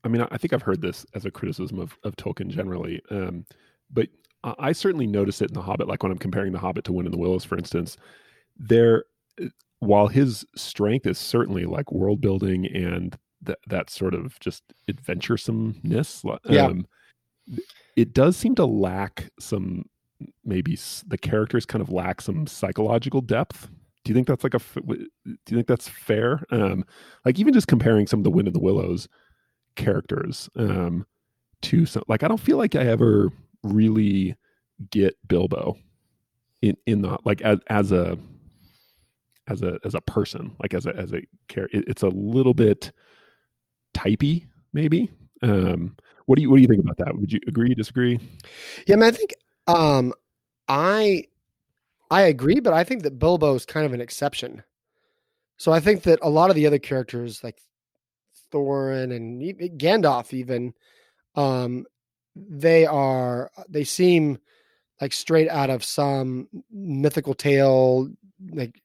I 0.05 0.09
mean, 0.09 0.21
I 0.29 0.37
think 0.37 0.51
I've 0.51 0.61
heard 0.61 0.81
this 0.81 1.05
as 1.13 1.25
a 1.25 1.31
criticism 1.31 1.79
of 1.79 1.97
of 2.03 2.15
Tolkien 2.17 2.49
generally, 2.49 3.01
um, 3.09 3.45
but 3.89 4.09
I, 4.43 4.53
I 4.59 4.71
certainly 4.73 5.07
notice 5.07 5.41
it 5.41 5.49
in 5.49 5.53
The 5.53 5.61
Hobbit. 5.61 5.87
Like 5.87 6.03
when 6.03 6.11
I'm 6.11 6.17
comparing 6.17 6.51
The 6.51 6.59
Hobbit 6.59 6.83
to 6.85 6.93
Wind 6.93 7.05
in 7.07 7.11
the 7.13 7.17
Willows, 7.17 7.45
for 7.45 7.57
instance, 7.57 7.95
there, 8.57 9.05
while 9.79 10.07
his 10.07 10.45
strength 10.57 11.07
is 11.07 11.17
certainly 11.17 11.63
like 11.65 11.89
world 11.91 12.19
building 12.19 12.65
and 12.67 13.17
that 13.43 13.59
that 13.67 13.89
sort 13.89 14.13
of 14.13 14.37
just 14.41 14.63
adventuresomeness, 14.91 16.23
li- 16.25 16.37
Yeah. 16.53 16.65
um, 16.65 16.85
it 17.95 18.13
does 18.13 18.35
seem 18.37 18.55
to 18.55 18.65
lack 18.65 19.29
some 19.39 19.85
maybe 20.43 20.77
the 21.07 21.17
characters 21.17 21.65
kind 21.65 21.81
of 21.81 21.91
lack 21.91 22.21
some 22.21 22.47
psychological 22.47 23.21
depth. 23.21 23.69
Do 24.03 24.09
you 24.09 24.15
think 24.15 24.27
that's 24.27 24.43
like 24.43 24.53
a? 24.53 24.59
Do 24.59 25.07
you 25.25 25.55
think 25.55 25.67
that's 25.67 25.87
fair? 25.87 26.43
Um, 26.51 26.85
like 27.25 27.39
even 27.39 27.53
just 27.53 27.67
comparing 27.67 28.07
some 28.07 28.19
of 28.19 28.23
the 28.23 28.31
Wind 28.31 28.47
in 28.47 28.53
the 28.53 28.59
Willows 28.59 29.07
characters 29.75 30.49
um, 30.57 31.05
to 31.63 31.85
some, 31.85 32.03
like 32.07 32.23
I 32.23 32.27
don't 32.27 32.39
feel 32.39 32.57
like 32.57 32.75
I 32.75 32.83
ever 32.83 33.29
really 33.63 34.35
get 34.91 35.15
Bilbo 35.27 35.77
in 36.61 36.75
in 36.85 37.01
the 37.01 37.17
like 37.23 37.41
as 37.41 37.59
as 37.67 37.91
a 37.91 38.17
as 39.47 39.61
a 39.61 39.77
as 39.83 39.95
a 39.95 40.01
person 40.01 40.55
like 40.61 40.73
as 40.73 40.85
a 40.85 40.95
as 40.95 41.13
a 41.13 41.21
character. 41.47 41.77
It, 41.77 41.85
it's 41.87 42.03
a 42.03 42.09
little 42.09 42.53
bit 42.53 42.91
typey 43.93 44.47
maybe. 44.73 45.09
Um, 45.41 45.95
what 46.25 46.35
do 46.37 46.41
you 46.41 46.49
what 46.49 46.57
do 46.57 46.61
you 46.61 46.67
think 46.67 46.83
about 46.83 46.97
that? 46.97 47.17
Would 47.17 47.31
you 47.31 47.39
agree? 47.47 47.73
Disagree? 47.73 48.19
Yeah, 48.87 48.95
I 48.95 48.97
mean, 48.97 49.09
I 49.09 49.11
think 49.11 49.33
um, 49.67 50.13
I 50.67 51.25
I 52.11 52.23
agree, 52.23 52.59
but 52.59 52.73
I 52.73 52.83
think 52.83 53.03
that 53.03 53.19
Bilbo 53.19 53.55
is 53.55 53.65
kind 53.65 53.85
of 53.85 53.93
an 53.93 54.01
exception. 54.01 54.63
So 55.57 55.71
I 55.71 55.79
think 55.79 56.03
that 56.03 56.19
a 56.21 56.29
lot 56.29 56.49
of 56.49 56.55
the 56.55 56.67
other 56.67 56.79
characters, 56.79 57.43
like 57.43 57.59
Thorin 58.51 59.15
and 59.15 59.41
Gandalf, 59.79 60.33
even, 60.33 60.73
um, 61.35 61.85
they 62.35 62.85
are 62.85 63.51
they 63.69 63.83
seem 63.83 64.39
like 65.01 65.13
straight 65.13 65.49
out 65.49 65.69
of 65.69 65.83
some 65.83 66.47
mythical 66.71 67.33
tale. 67.33 68.09
Like, 68.51 68.79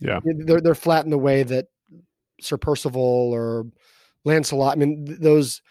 Yeah. 0.00 0.20
they're 0.24 0.60
they're 0.60 0.74
flat 0.74 1.04
in 1.04 1.10
the 1.10 1.18
way 1.18 1.42
that 1.44 1.68
Sir 2.40 2.56
Percival 2.56 3.30
or 3.32 3.66
Lancelot. 4.24 4.76
I 4.76 4.80
mean, 4.80 5.04
those 5.20 5.62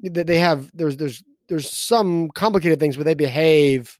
they 0.00 0.38
have 0.38 0.70
there's 0.74 0.96
there's 0.96 1.22
there's 1.52 1.70
some 1.70 2.30
complicated 2.30 2.80
things, 2.80 2.96
but 2.96 3.04
they 3.04 3.12
behave 3.12 3.98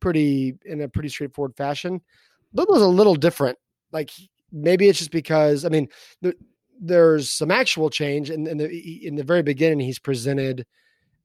pretty 0.00 0.56
in 0.64 0.80
a 0.80 0.88
pretty 0.88 1.08
straightforward 1.08 1.54
fashion. 1.56 2.00
Bilbo's 2.52 2.82
a 2.82 2.88
little 2.88 3.14
different. 3.14 3.56
Like 3.92 4.10
maybe 4.50 4.88
it's 4.88 4.98
just 4.98 5.12
because 5.12 5.64
I 5.64 5.68
mean 5.68 5.86
there, 6.22 6.34
there's 6.80 7.30
some 7.30 7.52
actual 7.52 7.88
change 7.88 8.30
in, 8.30 8.48
in 8.48 8.58
the 8.58 9.06
in 9.06 9.14
the 9.14 9.22
very 9.22 9.44
beginning. 9.44 9.78
He's 9.78 10.00
presented 10.00 10.66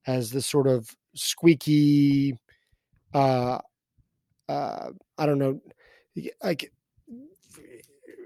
as 0.06 0.30
this 0.30 0.46
sort 0.46 0.68
of 0.68 0.96
squeaky, 1.16 2.38
uh, 3.16 3.58
uh, 4.48 4.90
I 5.18 5.26
don't 5.26 5.40
know, 5.40 5.60
like 6.44 6.72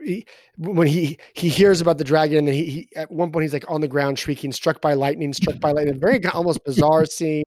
he, 0.03 0.25
when 0.57 0.87
he 0.87 1.17
he 1.33 1.49
hears 1.49 1.81
about 1.81 1.97
the 1.97 2.03
dragon 2.03 2.47
and 2.47 2.55
he, 2.55 2.65
he 2.65 2.89
at 2.95 3.11
one 3.11 3.31
point 3.31 3.43
he's 3.43 3.53
like 3.53 3.69
on 3.69 3.81
the 3.81 3.87
ground 3.87 4.17
shrieking 4.19 4.51
struck 4.51 4.81
by 4.81 4.93
lightning 4.93 5.33
struck 5.33 5.59
by 5.59 5.71
lightning 5.71 5.99
very 5.99 6.23
almost 6.27 6.63
bizarre 6.65 7.05
scene. 7.05 7.43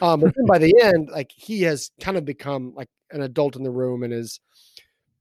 Um 0.00 0.20
but 0.20 0.34
then 0.34 0.46
by 0.46 0.58
the 0.58 0.74
end 0.82 1.08
like 1.10 1.30
he 1.34 1.62
has 1.62 1.90
kind 2.00 2.16
of 2.16 2.24
become 2.24 2.72
like 2.74 2.88
an 3.10 3.22
adult 3.22 3.56
in 3.56 3.62
the 3.62 3.70
room 3.70 4.02
and 4.02 4.12
is 4.12 4.40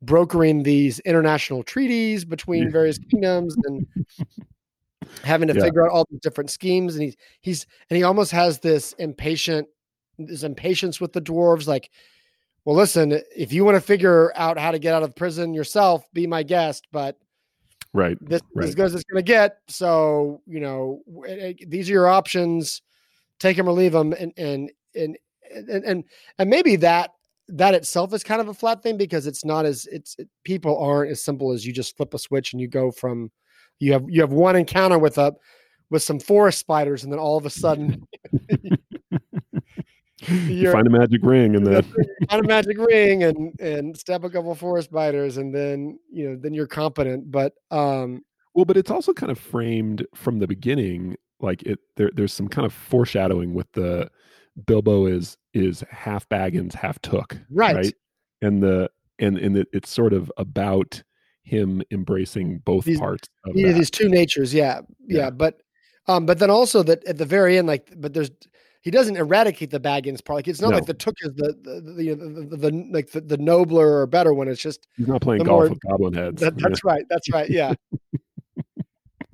brokering 0.02 0.64
these 0.64 1.00
international 1.00 1.64
treaties 1.64 2.26
between 2.26 2.72
various 2.72 2.98
kingdoms 2.98 3.56
and 3.66 3.88
having 5.24 5.48
to 5.48 5.56
Yeah. 5.56 5.64
figure 5.64 5.86
out 5.86 5.92
all 5.92 6.06
these 6.10 6.20
different 6.22 6.50
schemes. 6.50 6.96
And 6.96 7.04
he's 7.04 7.16
he's 7.42 7.66
and 7.90 7.98
he 7.98 8.04
almost 8.04 8.32
has 8.32 8.60
this 8.60 8.94
impatient 8.94 9.68
this 10.20 10.44
impatience 10.44 11.00
with 11.00 11.14
the 11.14 11.22
dwarves 11.22 11.68
like 11.68 11.92
well 12.68 12.76
listen 12.76 13.18
if 13.34 13.54
you 13.54 13.64
want 13.64 13.76
to 13.76 13.82
figure 13.82 14.34
out 14.36 14.60
how 14.60 14.72
to 14.72 14.78
get 14.78 14.94
out 14.94 15.02
of 15.02 15.16
prison 15.16 15.54
yourself 15.54 16.06
be 16.14 16.28
my 16.28 16.44
guest 16.44 16.86
but 16.92 17.18
Right. 17.94 18.18
this 18.20 18.42
is 18.42 18.48
Right. 18.54 18.68
as 18.68 18.76
good 18.76 18.86
as 18.88 18.94
it's 18.94 19.06
going 19.06 19.24
to 19.24 19.28
get 19.28 19.60
so 19.70 20.42
you 20.46 20.60
know 20.60 21.02
eh, 21.26 21.32
eh, 21.32 21.54
these 21.66 21.90
are 21.90 21.94
your 21.94 22.10
options 22.10 22.82
take 23.40 23.56
them 23.56 23.70
or 23.70 23.72
leave 23.72 23.94
them 23.94 24.12
and 24.12 24.34
and 24.38 24.70
and 24.94 25.18
and 25.50 25.86
and, 25.86 26.04
and 26.38 26.50
maybe 26.50 26.76
that 26.76 27.12
that 27.48 27.74
itself 27.74 28.14
is 28.14 28.22
kind 28.22 28.42
of 28.42 28.50
a 28.50 28.54
flat 28.54 28.84
thing 28.84 28.98
because 28.98 29.28
it's 29.28 29.46
not 29.46 29.66
as 29.66 29.88
it's 29.90 30.18
it, 30.20 30.28
people 30.44 30.78
aren't 30.78 31.10
as 31.10 31.24
simple 31.24 31.54
as 31.54 31.66
you 31.66 31.72
just 31.72 31.96
flip 31.96 32.14
a 32.14 32.20
switch 32.20 32.52
and 32.52 32.62
you 32.62 32.68
go 32.68 32.92
from 32.92 33.32
you 33.80 33.94
have 33.94 34.04
you 34.10 34.20
have 34.20 34.34
one 34.34 34.58
encounter 34.58 35.00
with 35.00 35.18
a 35.18 35.34
with 35.90 36.04
some 36.04 36.20
forest 36.20 36.60
spiders 36.60 37.06
and 37.06 37.14
then 37.14 37.20
all 37.20 37.38
of 37.38 37.46
a 37.46 37.50
sudden 37.50 38.06
You 40.28 40.72
find 40.72 40.88
a 40.88 40.90
magic 40.90 41.22
ring 41.24 41.56
and 41.56 41.66
then 41.66 41.74
right. 41.76 42.30
Find 42.30 42.44
a 42.46 42.48
magic 42.48 42.78
ring 42.78 43.24
and 43.24 43.60
and 43.60 43.96
step 43.98 44.24
a 44.24 44.30
couple 44.30 44.54
forest 44.56 44.90
spiders 44.90 45.38
and 45.38 45.54
then 45.54 46.00
you 46.12 46.30
know 46.30 46.36
then 46.36 46.54
you're 46.54 46.68
competent 46.68 47.30
but 47.32 47.54
um 47.72 48.24
Well, 48.56 48.66
but 48.66 48.78
it's 48.78 48.90
also 48.92 49.14
kind 49.14 49.32
of 49.32 49.38
framed 49.38 50.06
from 50.16 50.40
the 50.40 50.48
beginning, 50.48 51.16
like 51.40 51.62
it. 51.64 51.78
There, 51.98 52.10
there's 52.16 52.34
some 52.34 52.48
kind 52.48 52.66
of 52.66 52.74
foreshadowing 52.74 53.54
with 53.54 53.72
the 53.74 54.10
Bilbo 54.66 55.06
is 55.06 55.38
is 55.54 55.84
half 55.92 56.28
Baggins, 56.30 56.74
half 56.74 57.00
Took, 57.02 57.38
Right. 57.52 57.94
And 58.42 58.64
the 58.64 58.90
and 59.20 59.38
and 59.38 59.56
it, 59.58 59.68
it's 59.72 59.90
sort 59.92 60.14
of 60.14 60.32
about 60.38 61.04
him 61.44 61.84
embracing 61.92 62.58
both 62.66 62.86
These- 62.86 63.00
parts 63.00 63.30
of 63.46 63.54
these 63.54 63.92
two 63.92 64.10
natures, 64.10 64.52
yeah, 64.54 64.82
yeah, 65.08 65.20
Yeah. 65.26 65.30
but 65.30 65.62
um, 66.08 66.26
but 66.26 66.40
then 66.40 66.50
also 66.50 66.82
that 66.84 67.06
at 67.06 67.18
the 67.18 67.26
very 67.26 67.58
end, 67.58 67.68
like, 67.68 67.94
but 67.98 68.14
there's 68.16 68.32
he 68.82 68.92
doesn't 68.92 69.18
eradicate 69.18 69.70
the 69.72 69.80
Baggins 69.80 70.24
part. 70.24 70.38
Like, 70.38 70.48
it's 70.48 70.62
not 70.62 70.70
No. 70.72 70.76
like 70.78 70.86
the 70.86 70.94
Took 70.94 71.16
is 71.22 71.34
the 71.36 71.54
the 71.62 71.82
the, 71.82 72.16
the, 72.16 72.16
the, 72.16 72.58
the 72.70 72.88
like 72.92 73.12
the, 73.12 73.38
nobler 73.38 74.00
or 74.02 74.08
better 74.08 74.34
one. 74.34 74.48
It's 74.48 74.62
just 74.62 74.88
He's 74.96 75.08
not 75.08 75.22
playing 75.22 75.44
golf 75.44 75.50
more- 75.64 75.70
with 75.70 75.80
goblin 75.82 76.14
heads. 76.14 76.42
that, 76.42 76.58
that's 76.58 76.84
right, 76.84 77.04
that's 77.10 77.30
right, 77.32 77.50
yeah. 77.50 77.74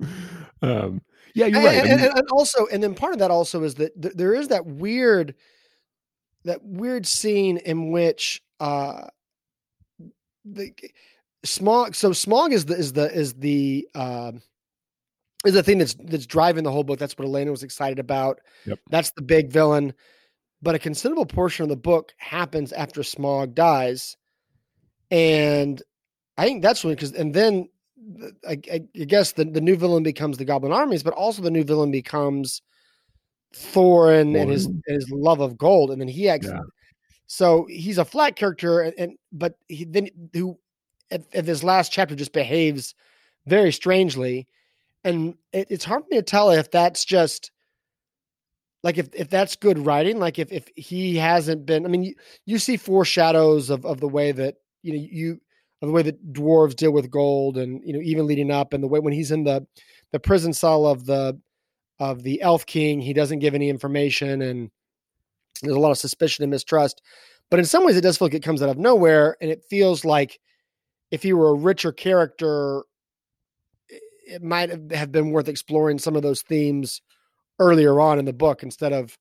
um, 0.62 1.00
yeah, 1.34 1.46
you're 1.46 1.56
and, 1.58 1.64
right. 1.66 1.66
I 1.66 1.80
and- 1.80 1.88
mean, 2.00 2.08
and- 2.10 2.18
and 2.18 2.28
also, 2.30 2.66
and 2.66 2.82
then 2.82 2.94
part 2.94 3.12
of 3.12 3.18
that 3.20 3.30
also 3.30 3.62
is 3.64 3.74
that 3.76 4.00
th- 4.00 4.14
there 4.14 4.34
is 4.34 4.48
that 4.48 4.66
weird, 4.66 5.34
that 6.44 6.62
weird 6.64 7.06
scene 7.06 7.56
in 7.58 7.90
which 7.90 8.42
uh, 8.60 9.02
the 10.44 10.72
Smaug. 11.44 11.94
So 11.94 12.10
Smaug 12.10 12.52
is 12.52 12.64
the 12.66 12.74
is 12.76 12.92
the 12.92 13.12
is 13.12 13.34
the 13.34 13.88
um, 13.94 14.42
is 15.44 15.54
the 15.54 15.62
thing 15.62 15.78
that's 15.78 15.94
that's 15.94 16.26
driving 16.26 16.64
the 16.64 16.72
whole 16.72 16.84
book. 16.84 16.98
That's 16.98 17.16
what 17.16 17.26
Elena 17.26 17.50
was 17.50 17.62
excited 17.62 17.98
about. 17.98 18.40
Yep. 18.66 18.78
That's 18.90 19.10
the 19.12 19.22
big 19.22 19.50
villain. 19.50 19.94
But 20.62 20.74
a 20.74 20.78
considerable 20.78 21.26
portion 21.26 21.64
of 21.64 21.68
the 21.68 21.76
book 21.76 22.12
happens 22.16 22.72
after 22.72 23.02
Smaug 23.02 23.54
dies, 23.54 24.16
and 25.10 25.82
I 26.38 26.44
think 26.44 26.62
that's 26.62 26.82
when 26.82 26.94
because 26.94 27.12
and 27.12 27.34
then 27.34 27.68
I, 28.48 28.58
I, 28.72 28.80
I 29.00 29.04
guess 29.04 29.32
the, 29.32 29.44
the 29.44 29.60
new 29.60 29.76
villain 29.76 30.02
becomes 30.02 30.38
the 30.38 30.44
Goblin 30.44 30.72
armies, 30.72 31.02
but 31.02 31.14
also 31.14 31.42
the 31.42 31.50
new 31.50 31.64
villain 31.64 31.90
becomes 31.90 32.62
Thorin 33.54 34.40
and 34.40 34.50
his 34.50 34.66
and 34.66 34.82
his 34.86 35.10
love 35.10 35.40
of 35.40 35.56
gold, 35.58 35.90
and 35.90 36.00
then 36.00 36.08
he 36.08 36.28
acts. 36.28 36.46
Yeah. 36.46 36.60
So 37.26 37.66
he's 37.68 37.98
a 37.98 38.04
flat 38.04 38.36
character, 38.36 38.80
and, 38.80 38.94
and 38.98 39.18
but 39.32 39.56
he 39.68 39.84
then 39.84 40.08
who 40.32 40.58
at, 41.10 41.22
at 41.34 41.46
this 41.46 41.62
last 41.62 41.92
chapter 41.92 42.14
just 42.14 42.32
behaves 42.32 42.94
very 43.46 43.72
strangely, 43.72 44.48
and 45.04 45.34
it, 45.52 45.68
it's 45.70 45.84
hard 45.84 46.02
for 46.02 46.08
me 46.10 46.16
to 46.18 46.22
tell 46.22 46.50
if 46.50 46.70
that's 46.70 47.04
just 47.04 47.50
like 48.82 48.98
if 48.98 49.08
if 49.14 49.30
that's 49.30 49.56
good 49.56 49.78
writing, 49.78 50.18
like 50.18 50.38
if 50.38 50.52
if 50.52 50.68
he 50.76 51.16
hasn't 51.16 51.66
been. 51.66 51.86
I 51.86 51.88
mean, 51.88 52.04
you, 52.04 52.14
you 52.44 52.58
see 52.58 52.76
foreshadows 52.76 53.70
of 53.70 53.84
of 53.86 54.00
the 54.00 54.08
way 54.08 54.32
that 54.32 54.56
you 54.82 54.92
know 54.92 55.06
you 55.10 55.40
of 55.82 55.88
the 55.88 55.92
way 55.92 56.02
that 56.02 56.32
dwarves 56.32 56.76
deal 56.76 56.92
with 56.92 57.10
gold, 57.10 57.56
and 57.56 57.80
you 57.84 57.92
know 57.92 58.00
even 58.00 58.26
leading 58.26 58.50
up, 58.50 58.72
and 58.72 58.82
the 58.82 58.88
way 58.88 59.00
when 59.00 59.12
he's 59.12 59.30
in 59.30 59.44
the 59.44 59.66
the 60.12 60.20
prison 60.20 60.52
cell 60.52 60.86
of 60.86 61.06
the 61.06 61.40
of 61.98 62.22
the 62.22 62.42
elf 62.42 62.66
king, 62.66 63.00
he 63.00 63.14
doesn't 63.14 63.38
give 63.38 63.54
any 63.54 63.70
information, 63.70 64.42
and 64.42 64.70
there's 65.62 65.76
a 65.76 65.80
lot 65.80 65.90
of 65.90 65.98
suspicion 65.98 66.42
and 66.42 66.50
mistrust. 66.50 67.00
But 67.50 67.60
in 67.60 67.66
some 67.66 67.86
ways, 67.86 67.96
it 67.96 68.02
does 68.02 68.18
feel 68.18 68.26
like 68.26 68.34
it 68.34 68.42
comes 68.42 68.62
out 68.62 68.68
of 68.68 68.78
nowhere, 68.78 69.36
and 69.40 69.50
it 69.50 69.64
feels 69.70 70.04
like 70.04 70.40
if 71.10 71.22
he 71.22 71.32
were 71.32 71.50
a 71.50 71.54
richer 71.54 71.92
character, 71.92 72.82
it- 74.26 74.42
might 74.42 74.70
have- 74.92 75.12
been 75.12 75.30
worth 75.30 75.48
exploring 75.48 75.98
some 75.98 76.16
of 76.16 76.22
those 76.22 76.42
themes 76.42 77.00
earlier 77.58 78.00
on 78.00 78.18
in 78.18 78.24
the 78.24 78.32
book 78.32 78.62
instead 78.62 78.92
of 78.92 79.16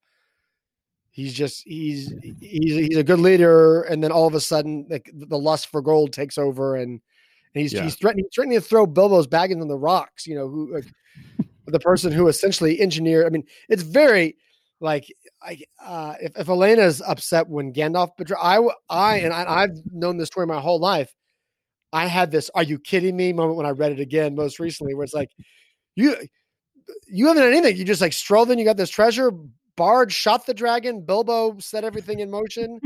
he's 1.12 1.34
just 1.34 1.64
he's 1.66 2.12
he's 2.42 2.88
he's 2.88 2.98
a 2.98 3.04
good 3.04 3.20
leader 3.20 3.84
and 3.84 4.04
then 4.04 4.12
all 4.12 4.26
of 4.26 4.34
a 4.34 4.40
sudden 4.40 4.88
like 4.90 5.10
the 5.14 5.38
lust 5.38 5.68
for 5.68 5.82
gold 5.82 6.12
takes 6.12 6.38
over 6.40 6.76
and 6.76 7.00
and 7.54 7.62
he's 7.62 7.72
Yeah. 7.74 7.84
he's 7.84 7.96
threatening 7.96 8.26
threatening 8.34 8.58
to 8.58 8.66
throw 8.66 8.88
Bilbo's 8.88 9.28
Baggins 9.28 9.62
on 9.62 9.68
the 9.68 9.78
rocks. 9.78 10.26
You 10.26 10.34
know, 10.36 10.48
who 10.50 10.74
like, 10.74 10.86
the 11.68 11.80
person 11.80 12.12
who 12.12 12.28
essentially 12.28 12.82
engineered. 12.82 13.28
I 13.28 13.30
mean, 13.30 13.44
it's 13.70 13.84
very 13.84 14.36
like 14.80 15.06
I 15.44 15.60
uh, 15.80 16.16
if 16.20 16.36
if 16.36 16.50
Elena's 16.50 17.00
upset 17.02 17.48
when 17.48 17.72
Gandalf 17.72 18.18
betrayed, 18.18 18.40
I 18.90 19.18
and 19.18 19.32
I, 19.32 19.44
I've 19.48 19.78
known 19.92 20.18
this 20.18 20.28
story 20.30 20.48
my 20.48 20.60
whole 20.60 20.80
life. 20.80 21.14
I 21.94 22.08
had 22.08 22.32
this 22.32 22.50
"Are 22.56 22.64
you 22.64 22.80
kidding 22.80 23.16
me?" 23.16 23.32
moment 23.32 23.56
when 23.56 23.66
I 23.66 23.70
read 23.70 23.94
it 23.94 24.00
again 24.00 24.36
most 24.36 24.60
recently, 24.60 24.96
where 24.96 25.06
it's 25.06 25.14
like 25.14 25.30
you 25.96 26.16
you 27.08 27.28
haven't 27.28 27.44
done 27.44 27.54
anything. 27.54 27.78
You 27.78 27.86
just 27.86 28.02
like 28.02 28.14
strolled 28.14 28.52
in, 28.52 28.60
you 28.60 28.66
got 28.66 28.78
this 28.78 28.90
treasure. 28.90 29.32
Bard 29.76 30.12
shot 30.12 30.46
the 30.46 30.54
dragon. 30.54 31.02
Bilbo 31.02 31.58
set 31.60 31.84
everything 31.84 32.20
in 32.20 32.30
motion, 32.30 32.80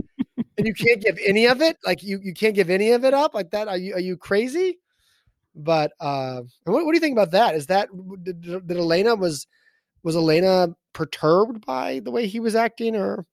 and 0.58 0.68
you 0.68 0.74
can't 0.74 1.02
give 1.02 1.18
any 1.26 1.46
of 1.46 1.62
it. 1.62 1.78
Like 1.86 2.04
you, 2.04 2.20
you 2.24 2.34
can't 2.34 2.56
give 2.56 2.70
any 2.70 2.92
of 2.92 3.04
it 3.04 3.14
up 3.14 3.34
like 3.34 3.52
that. 3.52 3.68
Are 3.68 3.78
you, 3.78 3.94
are 3.96 4.00
you 4.00 4.16
crazy? 4.16 4.80
But 5.54 5.92
uh, 6.00 6.42
what, 6.64 6.86
what 6.86 6.92
do 6.92 6.96
you 6.96 7.02
think 7.02 7.18
about 7.18 7.32
that? 7.32 7.56
Is 7.56 7.68
that 7.68 7.90
did, 8.24 8.42
did 8.42 8.78
Elena 8.78 9.16
was 9.16 9.48
was 10.04 10.16
Elena 10.16 10.70
perturbed 10.94 11.66
by 11.66 12.00
the 12.00 12.12
way 12.12 12.28
he 12.28 12.40
was 12.40 12.56
acting, 12.56 12.96
or 12.96 13.26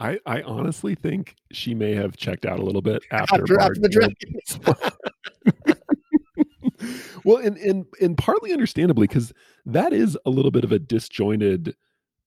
I, 0.00 0.18
I 0.26 0.42
honestly 0.42 0.94
think 0.94 1.36
she 1.52 1.74
may 1.74 1.94
have 1.94 2.16
checked 2.16 2.44
out 2.44 2.58
a 2.58 2.64
little 2.64 2.82
bit 2.82 3.02
after, 3.10 3.42
after, 3.42 3.60
after 3.60 3.80
the 3.80 3.88
killed 3.88 4.14
dragon? 4.18 5.80
well, 7.24 7.38
and 7.38 7.56
and 7.58 7.86
and 8.00 8.18
partly 8.18 8.52
understandably, 8.52 9.06
because 9.06 9.32
that 9.66 9.92
is 9.92 10.18
a 10.26 10.30
little 10.30 10.50
bit 10.50 10.64
of 10.64 10.72
a 10.72 10.78
disjointed. 10.78 11.76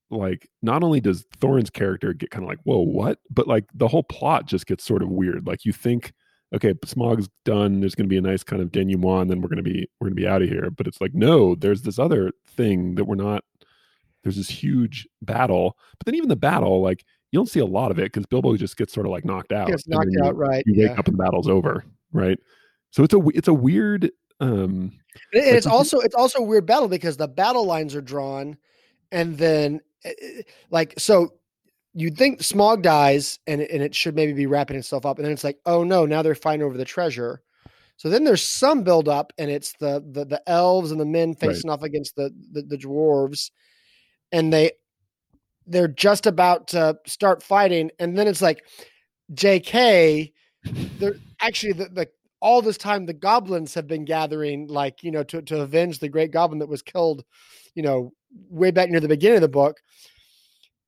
Like, 0.10 0.48
not 0.62 0.84
only 0.84 1.02
does 1.02 1.26
Thorin's 1.38 1.70
character 1.70 2.14
get 2.14 2.32
kind 2.32 2.44
of 2.44 2.50
like, 2.50 2.60
"Whoa, 2.64 2.80
what?" 2.80 3.20
but 3.30 3.48
like 3.48 3.66
the 3.74 3.88
whole 3.88 4.04
plot 4.04 4.46
just 4.48 4.66
gets 4.66 4.84
sort 4.84 5.04
of 5.04 5.10
weird. 5.10 5.46
Like, 5.46 5.66
you 5.66 5.74
think, 5.74 6.14
okay, 6.56 6.74
Smaug's 6.86 7.28
done. 7.44 7.82
There's 7.82 7.96
going 7.96 8.06
to 8.06 8.10
be 8.10 8.18
a 8.18 8.22
nice 8.22 8.44
kind 8.44 8.62
of 8.62 8.72
denouement, 8.72 9.24
and 9.24 9.30
then 9.30 9.42
we're 9.42 9.50
going 9.50 9.58
to 9.58 9.64
be 9.64 9.90
we're 10.00 10.06
going 10.06 10.16
to 10.16 10.22
be 10.22 10.28
out 10.28 10.42
of 10.42 10.50
here. 10.50 10.70
But 10.72 10.88
it's 10.88 11.02
like, 11.02 11.14
no, 11.14 11.56
there's 11.56 11.82
this 11.82 12.00
other 12.00 12.32
thing 12.48 12.96
that 12.96 13.06
we're 13.06 13.16
not. 13.16 13.44
There's 14.24 14.38
this 14.38 14.50
huge 14.50 15.08
battle, 15.22 15.78
but 15.98 16.06
then 16.06 16.16
even 16.16 16.30
the 16.30 16.36
battle, 16.36 16.82
like 16.82 17.06
you 17.32 17.38
don't 17.40 17.50
see 17.50 17.60
a 17.60 17.66
lot 17.66 17.92
of 17.92 18.00
it 18.00 18.12
because 18.12 18.26
Bilbo 18.26 18.56
just 18.58 18.78
gets 18.78 18.94
sort 18.94 19.06
of 19.06 19.12
like 19.12 19.26
knocked 19.26 19.52
out. 19.52 19.68
Gets 19.68 19.88
knocked 19.88 20.08
you- 20.12 20.24
out, 20.24 20.36
right? 20.36 20.64
you 20.66 20.74
wake 20.82 20.92
Yeah. 20.92 21.00
up 21.00 21.08
and 21.08 21.18
the 21.18 21.24
battle's 21.24 21.48
over 21.48 21.84
right 22.14 22.40
so 22.92 23.04
it's 23.04 23.14
a 23.14 23.20
it's 23.36 23.48
a 23.50 23.54
weird 23.54 24.10
um 24.40 24.94
And 25.34 25.44
it's 25.56 25.66
do- 25.66 25.72
also 25.72 26.00
it's 26.00 26.16
also 26.16 26.40
a 26.40 26.44
weird 26.44 26.66
battle 26.66 26.88
because 26.88 27.18
the 27.18 27.28
battle 27.28 27.66
lines 27.66 27.96
are 27.96 28.02
drawn, 28.02 28.56
and 29.12 29.38
then 29.38 29.82
eh, 30.06 30.14
eh, 30.22 30.42
like 30.70 30.94
so 30.98 31.34
you'd 31.94 32.16
think 32.18 32.40
Smaug 32.40 32.82
dies 32.84 33.40
and 33.48 33.62
it- 33.62 33.72
and 33.72 33.82
it 33.84 33.94
should 33.96 34.16
maybe 34.16 34.32
be 34.34 34.46
wrapping 34.46 34.78
itself 34.78 35.06
up, 35.06 35.18
and 35.18 35.26
then 35.26 35.34
it's 35.34 35.44
like 35.44 35.60
oh 35.66 35.84
no, 35.84 36.06
now 36.06 36.22
they're 36.22 36.36
fighting 36.36 36.64
over 36.64 36.78
the 36.78 36.86
treasure. 36.86 37.42
So 37.98 38.10
then 38.10 38.24
there's 38.26 38.44
some 38.48 38.84
build 38.84 39.10
up, 39.10 39.34
and 39.40 39.50
it's 39.52 39.74
the 39.80 40.02
the, 40.12 40.24
the 40.24 40.42
elves 40.50 40.92
and 40.92 41.02
the 41.02 41.06
men 41.06 41.34
facing 41.36 41.70
off 41.70 41.82
against 41.84 42.16
the, 42.16 42.32
the 42.54 42.62
the 42.62 42.78
dwarves, 42.78 43.50
and 44.32 44.54
they 44.54 44.72
they're 45.68 45.88
just 45.88 46.26
about 46.26 46.68
to 46.70 46.98
start 47.06 47.44
fighting, 47.44 47.92
and 48.00 48.18
then 48.18 48.28
it's 48.28 48.42
like 48.42 48.66
J.K. 49.34 50.34
They're 51.00 51.16
actually 51.42 51.74
the, 51.74 51.86
the 51.86 52.08
all 52.40 52.62
this 52.62 52.78
time 52.78 53.06
the 53.06 53.14
goblins 53.14 53.74
have 53.74 53.88
been 53.88 54.06
gathering 54.06 54.68
like 54.68 55.04
you 55.04 55.12
know 55.12 55.24
to, 55.24 55.42
to 55.42 55.62
avenge 55.62 56.00
the 56.00 56.10
great 56.10 56.32
goblin 56.32 56.60
that 56.60 56.70
was 56.70 56.82
killed 56.82 57.24
you 57.74 57.82
know 57.82 58.14
way 58.50 58.72
back 58.72 58.90
near 58.90 59.00
the 59.00 59.08
beginning 59.08 59.38
of 59.38 59.42
the 59.42 59.48
book 59.48 59.78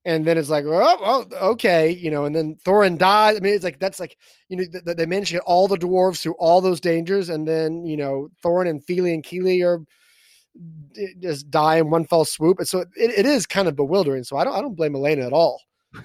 and 0.05 0.25
then 0.25 0.37
it's 0.37 0.49
like 0.49 0.65
oh, 0.67 0.97
oh 1.01 1.49
okay 1.49 1.89
you 1.89 2.11
know 2.11 2.25
and 2.25 2.35
then 2.35 2.55
thorin 2.63 2.97
dies 2.97 3.35
i 3.35 3.39
mean 3.39 3.53
it's 3.53 3.63
like 3.63 3.79
that's 3.79 3.99
like 3.99 4.17
you 4.47 4.57
know 4.57 4.63
th- 4.63 4.83
th- 4.83 4.97
they 4.97 5.05
managed 5.05 5.29
to 5.29 5.35
get 5.35 5.43
all 5.45 5.67
the 5.67 5.77
dwarves 5.77 6.21
through 6.21 6.35
all 6.37 6.61
those 6.61 6.79
dangers 6.79 7.29
and 7.29 7.47
then 7.47 7.83
you 7.85 7.97
know 7.97 8.29
thorin 8.43 8.69
and 8.69 8.83
Fili 8.83 9.13
and 9.13 9.23
Kili 9.23 9.65
are 9.65 9.83
just 11.19 11.49
die 11.49 11.77
in 11.77 11.89
one 11.89 12.05
fell 12.05 12.25
swoop. 12.25 12.59
And 12.59 12.67
so 12.67 12.79
it, 12.79 12.89
it 12.95 13.25
is 13.25 13.45
kind 13.45 13.67
of 13.67 13.75
bewildering. 13.75 14.23
So 14.23 14.37
i 14.37 14.43
don't 14.43 14.55
i 14.55 14.61
don't 14.61 14.75
blame 14.75 14.95
elena 14.95 15.25
at 15.25 15.33
all. 15.33 15.61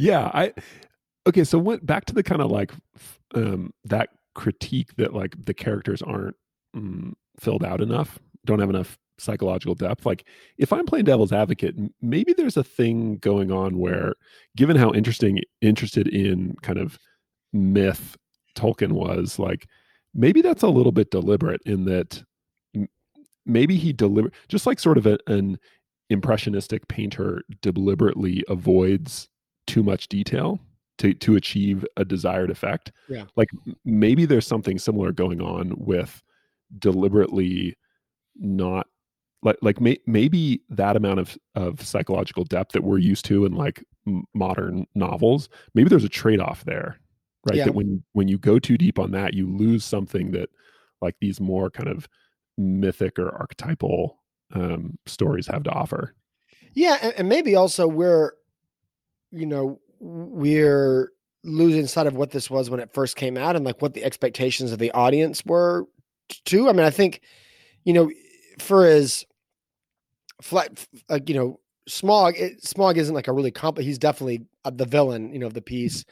Yeah 0.00 0.30
i 0.32 0.52
okay 1.26 1.44
so 1.44 1.58
went 1.58 1.84
back 1.84 2.06
to 2.06 2.14
the 2.14 2.22
kind 2.22 2.40
of 2.40 2.50
like 2.50 2.72
um 3.34 3.72
that 3.84 4.08
critique 4.34 4.96
that 4.96 5.12
like 5.12 5.34
the 5.44 5.52
characters 5.52 6.00
aren't 6.00 6.36
mm, 6.74 7.12
filled 7.38 7.62
out 7.62 7.82
enough 7.82 8.18
don't 8.46 8.60
have 8.60 8.70
enough 8.70 8.98
psychological 9.18 9.74
depth. 9.74 10.06
Like 10.06 10.26
if 10.56 10.72
i'm 10.72 10.86
playing 10.86 11.04
devil's 11.04 11.34
advocate 11.34 11.76
maybe 12.00 12.32
there's 12.32 12.56
a 12.56 12.64
thing 12.64 13.18
going 13.18 13.52
on 13.52 13.76
where 13.78 14.14
given 14.56 14.76
how 14.76 14.90
interesting 14.92 15.40
interested 15.60 16.08
in 16.08 16.56
kind 16.62 16.78
of 16.78 16.98
myth 17.52 18.16
tolkien 18.56 18.92
was 18.92 19.38
like 19.38 19.66
maybe 20.14 20.40
that's 20.40 20.62
a 20.62 20.68
little 20.68 20.92
bit 20.92 21.10
deliberate 21.10 21.60
in 21.66 21.84
that 21.84 22.22
maybe 23.52 23.76
he 23.76 23.92
deliver 23.92 24.30
just 24.48 24.66
like 24.66 24.78
sort 24.80 24.98
of 24.98 25.06
a, 25.06 25.18
an 25.26 25.58
impressionistic 26.08 26.88
painter 26.88 27.42
deliberately 27.62 28.42
avoids 28.48 29.28
too 29.66 29.82
much 29.82 30.08
detail 30.08 30.58
to 30.98 31.14
to 31.14 31.36
achieve 31.36 31.84
a 31.96 32.04
desired 32.04 32.50
effect. 32.50 32.92
Yeah. 33.08 33.24
Like 33.36 33.48
maybe 33.84 34.26
there's 34.26 34.46
something 34.46 34.78
similar 34.78 35.12
going 35.12 35.40
on 35.40 35.74
with 35.76 36.22
deliberately 36.78 37.76
not 38.36 38.86
like 39.42 39.56
like 39.62 39.80
may, 39.80 39.98
maybe 40.06 40.62
that 40.68 40.96
amount 40.96 41.20
of 41.20 41.36
of 41.54 41.80
psychological 41.82 42.44
depth 42.44 42.72
that 42.72 42.84
we're 42.84 42.98
used 42.98 43.24
to 43.26 43.44
in 43.44 43.52
like 43.52 43.84
m- 44.06 44.24
modern 44.34 44.86
novels 44.94 45.48
maybe 45.74 45.88
there's 45.88 46.04
a 46.04 46.08
trade-off 46.08 46.64
there 46.64 46.98
right 47.48 47.56
Yeah. 47.56 47.64
that 47.66 47.74
when 47.74 48.02
when 48.12 48.28
you 48.28 48.38
go 48.38 48.58
too 48.58 48.78
deep 48.78 48.98
on 48.98 49.10
that 49.12 49.34
you 49.34 49.48
lose 49.48 49.84
something 49.84 50.30
that 50.32 50.48
like 51.02 51.16
these 51.20 51.40
more 51.40 51.70
kind 51.70 51.88
of 51.88 52.06
mythic 52.58 53.18
or 53.18 53.30
archetypal 53.30 54.18
um 54.54 54.98
stories 55.06 55.46
have 55.46 55.62
to 55.62 55.70
offer 55.70 56.14
Yeah, 56.74 56.98
and, 57.02 57.14
and 57.18 57.28
maybe 57.28 57.56
also 57.56 57.86
we're, 57.86 58.32
you 59.30 59.46
know, 59.46 59.80
we're 59.98 61.10
losing 61.42 61.86
sight 61.86 62.06
of 62.06 62.16
what 62.16 62.30
this 62.30 62.50
was 62.50 62.70
when 62.70 62.80
it 62.80 62.92
first 62.92 63.16
came 63.16 63.36
out 63.36 63.56
and 63.56 63.64
like 63.64 63.80
what 63.80 63.94
the 63.94 64.04
expectations 64.04 64.72
of 64.72 64.78
the 64.78 64.90
audience 64.92 65.44
were 65.44 65.86
too. 66.44 66.68
I 66.68 66.72
mean, 66.72 66.86
I 66.86 66.90
think, 66.90 67.22
you 67.84 67.92
know, 67.92 68.10
for 68.58 68.86
as 68.86 69.24
flat, 70.42 70.86
like 71.08 71.28
you 71.28 71.34
know, 71.34 71.60
Smaug, 71.88 72.38
it, 72.38 72.62
Smaug 72.62 72.96
isn't 72.96 73.14
like 73.14 73.28
a 73.28 73.32
really 73.32 73.50
comp. 73.50 73.78
He's 73.78 73.98
definitely 73.98 74.42
uh, 74.64 74.70
the 74.70 74.86
villain, 74.86 75.32
you 75.32 75.38
know, 75.38 75.46
of 75.46 75.54
the 75.54 75.62
piece. 75.62 76.04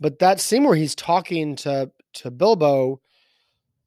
But 0.00 0.20
that 0.20 0.40
scene 0.40 0.64
where 0.64 0.76
he's 0.76 0.94
talking 0.94 1.56
to 1.56 1.90
to 2.14 2.30
Bilbo, 2.30 3.00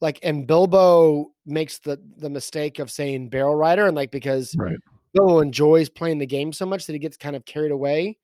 like, 0.02 0.20
and 0.24 0.48
Bilbo 0.48 1.32
makes 1.46 1.80
the 1.80 2.02
the 2.18 2.30
mistake 2.30 2.80
of 2.80 2.92
saying 2.92 3.30
barrel 3.30 3.56
rider, 3.56 3.88
and 3.88 3.96
like 3.96 4.12
because 4.12 4.56
right 4.58 4.78
Bilbo 5.14 5.40
enjoys 5.40 5.90
playing 5.90 6.18
the 6.18 6.26
game 6.26 6.52
so 6.54 6.66
much 6.66 6.86
that 6.86 6.94
he 6.94 7.00
gets 7.00 7.18
kind 7.18 7.36
of 7.36 7.46
carried 7.46 7.72
away, 7.72 8.18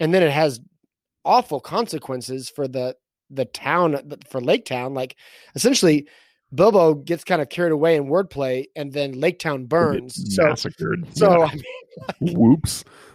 and 0.00 0.12
then 0.12 0.22
it 0.22 0.32
has 0.32 0.60
awful 1.24 1.60
consequences 1.60 2.48
for 2.48 2.68
the 2.68 2.96
the 3.30 3.46
town 3.46 3.98
for 4.28 4.40
Lake 4.40 4.64
Town. 4.64 4.94
Like 4.94 5.16
essentially, 5.54 6.06
Bilbo 6.54 6.94
gets 6.94 7.24
kind 7.24 7.40
of 7.40 7.48
carried 7.48 7.72
away 7.72 7.96
in 7.96 8.06
wordplay, 8.06 8.66
and 8.76 8.92
then 8.92 9.12
Lake 9.12 9.38
Town 9.38 9.64
burns. 9.66 10.34
So 10.34 10.44
massacred 10.44 11.06
so 11.16 11.40
Yeah. 11.40 11.46
I 11.46 12.12
mean, 12.20 12.36
whoops 12.36 12.84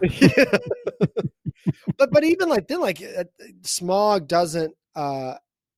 but 1.98 2.10
but 2.10 2.24
even 2.24 2.48
like 2.48 2.66
then 2.66 2.80
like 2.80 3.02
uh, 3.02 3.24
Smaug 3.62 4.26
doesn't 4.26 4.74
uh 4.94 5.34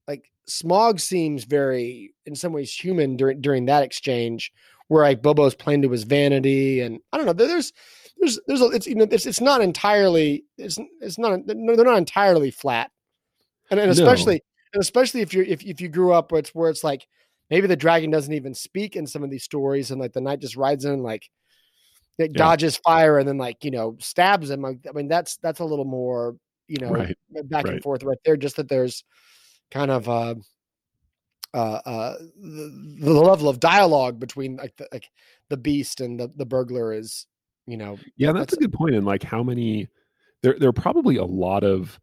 like 0.06 0.30
Smaug 0.48 1.00
seems 1.00 1.44
very 1.44 2.14
in 2.26 2.34
some 2.34 2.52
ways 2.52 2.72
human 2.74 3.16
during 3.16 3.40
during 3.40 3.66
that 3.66 3.82
exchange 3.82 4.52
where 4.88 5.04
like 5.04 5.22
Bilbo's 5.22 5.54
playing 5.54 5.82
to 5.82 5.90
his 5.90 6.04
vanity 6.04 6.80
and 6.80 6.98
I 7.12 7.16
don't 7.16 7.26
know 7.26 7.32
there's 7.32 7.72
there's 8.18 8.40
there's 8.46 8.60
a, 8.60 8.66
it's 8.66 8.86
you 8.86 8.94
know 8.94 9.06
it's 9.10 9.26
it's 9.26 9.40
not 9.40 9.60
entirely 9.60 10.44
it's 10.58 10.78
it's 11.00 11.18
not 11.18 11.40
no, 11.46 11.76
they're 11.76 11.84
not 11.84 11.98
entirely 11.98 12.50
flat 12.50 12.90
and, 13.70 13.78
and 13.78 13.88
No. 13.88 13.92
especially 13.92 14.42
and 14.74 14.80
especially 14.82 15.20
if 15.20 15.32
you're 15.32 15.44
if 15.44 15.64
if 15.64 15.80
you 15.80 15.88
grew 15.88 16.12
up 16.12 16.32
where 16.32 16.40
it's 16.40 16.50
where 16.50 16.70
it's 16.70 16.84
like 16.84 17.06
maybe 17.50 17.66
the 17.66 17.76
dragon 17.76 18.10
doesn't 18.10 18.34
even 18.34 18.54
speak 18.54 18.96
in 18.96 19.06
some 19.06 19.22
of 19.22 19.30
these 19.30 19.44
stories 19.44 19.90
and 19.90 20.00
like 20.00 20.12
the 20.12 20.20
knight 20.20 20.40
just 20.40 20.56
rides 20.56 20.84
in 20.84 21.02
like 21.02 21.28
it 22.18 22.32
Yeah. 22.32 22.38
dodges 22.38 22.76
fire 22.76 23.18
and 23.18 23.28
then 23.28 23.38
like 23.38 23.64
you 23.64 23.70
know 23.70 23.96
stabs 24.00 24.50
him 24.50 24.64
i 24.64 24.74
mean 24.92 25.08
that's 25.08 25.36
that's 25.38 25.60
a 25.60 25.64
little 25.64 25.84
more 25.84 26.36
you 26.68 26.78
know 26.80 26.90
Right, 26.90 27.16
back 27.44 27.64
and 27.66 27.82
forth 27.82 28.02
right 28.02 28.18
there 28.24 28.36
just 28.36 28.56
that 28.56 28.68
there's 28.68 29.04
kind 29.72 29.90
of 29.90 30.08
uh 30.08 30.34
uh, 31.54 31.80
uh 31.84 32.14
the, 32.36 32.98
the 33.00 33.12
level 33.12 33.48
of 33.48 33.60
dialogue 33.60 34.18
between 34.18 34.56
like 34.56 34.76
the 34.76 34.86
like 34.92 35.10
the 35.48 35.56
beast 35.56 36.00
and 36.00 36.20
the 36.20 36.30
the 36.36 36.46
burglar 36.46 36.92
is 36.92 37.26
you 37.66 37.76
know 37.76 37.98
Yeah, 38.16 38.32
that's, 38.32 38.52
a 38.52 38.56
good 38.56 38.72
point. 38.72 38.94
And 38.94 39.06
like, 39.06 39.22
how 39.22 39.42
many? 39.42 39.88
There, 40.42 40.56
there 40.58 40.68
are 40.68 40.72
probably 40.72 41.16
a 41.16 41.24
lot 41.24 41.62
of 41.62 42.00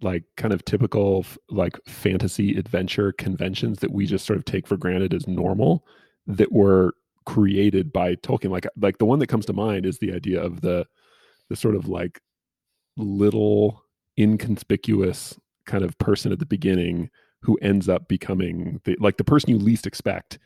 like 0.00 0.24
kind 0.36 0.52
of 0.52 0.64
typical 0.64 1.20
f- 1.24 1.38
like 1.50 1.78
fantasy 1.86 2.56
adventure 2.56 3.12
conventions 3.12 3.78
that 3.80 3.90
we 3.90 4.06
just 4.06 4.26
sort 4.26 4.36
of 4.36 4.44
take 4.44 4.66
for 4.66 4.76
granted 4.76 5.14
as 5.14 5.26
normal 5.26 5.84
that 6.26 6.52
were 6.52 6.94
created 7.26 7.92
by 7.92 8.14
Tolkien. 8.16 8.50
Like, 8.50 8.66
like 8.76 8.98
the 8.98 9.06
one 9.06 9.18
that 9.18 9.28
comes 9.28 9.46
to 9.46 9.52
mind 9.52 9.86
is 9.86 9.98
the 9.98 10.12
idea 10.12 10.40
of 10.40 10.60
the 10.60 10.86
the 11.48 11.56
sort 11.56 11.74
of 11.74 11.88
like 11.88 12.20
little 12.96 13.82
inconspicuous 14.18 15.38
kind 15.66 15.84
of 15.84 15.96
person 15.98 16.32
at 16.32 16.38
the 16.38 16.46
beginning 16.46 17.10
who 17.42 17.56
ends 17.60 17.88
up 17.88 18.08
becoming 18.08 18.80
the 18.84 18.96
like 19.00 19.16
the 19.18 19.24
person 19.24 19.50
you 19.50 19.58
least 19.58 19.86
expect 19.86 20.38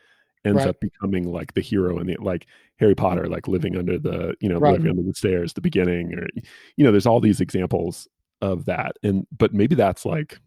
ends 0.45 0.63
Right. 0.63 0.69
up 0.69 0.79
becoming 0.79 1.31
like 1.31 1.53
the 1.53 1.61
hero 1.61 1.97
and 1.97 2.09
the 2.09 2.17
like 2.19 2.47
Harry 2.79 2.95
Potter, 2.95 3.27
like 3.27 3.47
living 3.47 3.77
under 3.77 3.97
the 3.97 4.35
you 4.39 4.49
know 4.49 4.57
Right. 4.59 4.73
living 4.73 4.89
under 4.89 5.03
the 5.03 5.13
stairs, 5.13 5.53
the 5.53 5.61
beginning, 5.61 6.13
or 6.13 6.27
you 6.75 6.83
know, 6.85 6.91
there's 6.91 7.05
all 7.05 7.19
these 7.19 7.41
examples 7.41 8.07
of 8.41 8.65
that, 8.65 8.97
and 9.03 9.27
but 9.37 9.53
maybe 9.53 9.75
that's 9.75 10.05
like. 10.05 10.39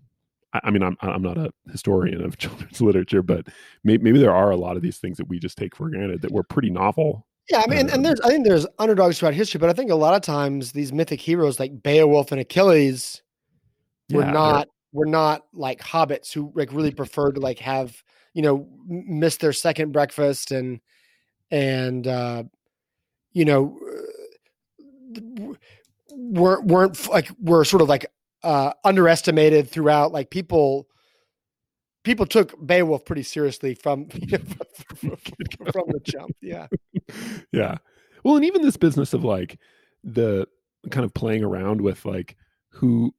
I 0.55 0.61
I 0.65 0.71
mean, 0.71 0.83
I'm 0.83 0.97
I'm 1.01 1.23
not 1.23 1.39
a 1.39 1.51
historian 1.71 2.23
of 2.23 2.37
children's 2.43 2.81
literature, 2.83 3.23
but 3.23 3.47
maybe, 3.85 4.03
maybe 4.03 4.19
there 4.19 4.35
are 4.35 4.51
a 4.51 4.57
lot 4.57 4.77
of 4.77 4.83
these 4.83 4.99
things 4.99 5.17
that 5.17 5.29
we 5.29 5.39
just 5.39 5.57
take 5.57 5.75
for 5.75 5.89
granted 5.89 6.21
that 6.23 6.33
were 6.33 6.43
pretty 6.43 6.69
novel. 6.69 7.27
Yeah, 7.51 7.63
I 7.63 7.67
mean, 7.67 7.81
and, 7.81 7.89
Um, 7.91 7.95
and 7.97 8.07
there's 8.07 8.21
I 8.21 8.29
think 8.29 8.47
there's 8.47 8.67
underdogs 8.79 9.19
throughout 9.19 9.35
history, 9.35 9.59
but 9.59 9.71
I 9.71 9.73
think 9.73 9.91
a 9.91 9.95
lot 9.95 10.15
of 10.15 10.21
times 10.23 10.73
these 10.73 10.93
mythic 10.93 11.21
heroes 11.21 11.59
like 11.59 11.83
Beowulf 11.83 12.33
and 12.33 12.41
Achilles 12.41 13.22
were 14.11 14.23
Yeah, 14.23 14.33
not 14.33 14.69
were 14.93 15.07
not 15.07 15.45
like 15.53 15.81
hobbits 15.81 16.33
who 16.33 16.53
like 16.55 16.73
really 16.73 16.91
preferred 16.91 17.37
to 17.37 17.41
like 17.41 17.59
have 17.59 18.03
you 18.35 18.43
know 18.43 18.69
miss 18.87 19.37
their 19.39 19.53
second 19.53 19.93
breakfast 19.93 20.51
and 20.51 20.81
and 21.51 22.07
uh 22.07 22.43
you 23.33 23.45
know 23.45 23.79
uh, 25.17 25.53
weren't 26.11 26.67
weren't 26.67 27.09
like 27.09 27.29
were 27.41 27.65
sort 27.65 27.83
of 27.83 27.89
like 27.89 28.07
uh 28.43 28.73
underestimated 28.85 29.69
throughout 29.69 30.13
like 30.13 30.31
people 30.31 30.87
people 32.05 32.27
took 32.27 32.55
Beowulf 32.67 33.05
pretty 33.05 33.23
seriously 33.23 33.75
from 33.75 34.09
from, 34.09 35.17
from 35.73 35.85
the 35.89 36.01
jump 36.05 36.33
yeah 36.41 36.67
yeah. 37.53 37.77
Well, 38.25 38.37
and 38.37 38.45
even 38.45 38.63
this 38.63 38.77
business 38.77 39.13
of 39.15 39.25
like 39.25 39.59
the 40.05 40.47
kind 40.91 41.05
of 41.05 41.15
playing 41.15 41.45
around 41.45 41.81
with 41.81 42.05
like 42.05 42.37
who 42.71 43.15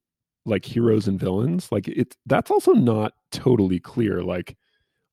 like 0.46 0.64
heroes 0.64 1.08
and 1.08 1.18
villains, 1.18 1.70
like 1.72 1.88
it's 1.88 2.16
that's 2.26 2.50
also 2.50 2.72
not 2.72 3.12
totally 3.32 3.80
clear. 3.80 4.22
Like 4.22 4.56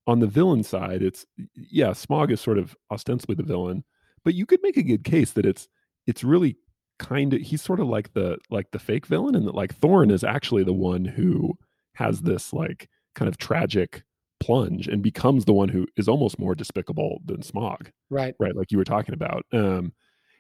on 0.08 0.20
the 0.20 0.28
villain 0.28 0.64
side, 0.64 1.02
it's 1.02 1.26
yeah, 1.56 1.90
Smaug 1.90 2.32
is 2.32 2.42
sort 2.42 2.58
of 2.58 2.76
ostensibly 2.92 3.36
the 3.36 3.44
villain, 3.44 3.84
but 4.24 4.34
you 4.34 4.46
could 4.46 4.60
make 4.64 4.78
a 4.78 4.84
good 4.84 5.04
case 5.04 5.32
that 5.32 5.46
it's 5.46 5.68
it's 6.08 6.24
really 6.24 6.58
kind 7.00 7.34
of 7.34 7.42
he's 7.42 7.62
sort 7.62 7.80
of 7.80 7.88
like 7.88 8.14
the 8.14 8.38
like 8.50 8.72
the 8.72 8.80
fake 8.80 9.08
villain 9.08 9.36
and 9.36 9.48
that 9.48 9.56
like 9.56 9.80
Thorin 9.80 10.12
is 10.12 10.24
actually 10.24 10.64
the 10.64 10.74
one 10.74 11.06
who 11.06 11.58
has 11.96 12.22
this 12.22 12.54
like 12.54 12.90
kind 13.16 13.28
of 13.28 13.38
tragic 13.38 14.04
plunge 14.40 14.88
and 14.88 15.02
becomes 15.02 15.46
the 15.46 15.54
one 15.54 15.70
who 15.70 15.88
is 15.98 16.08
almost 16.08 16.40
more 16.40 16.56
despicable 16.56 17.20
than 17.26 17.42
Smaug 17.42 17.90
right 18.10 18.36
right 18.40 18.56
like 18.56 18.72
you 18.72 18.78
were 18.78 18.84
talking 18.84 19.14
about 19.14 19.46
um 19.52 19.94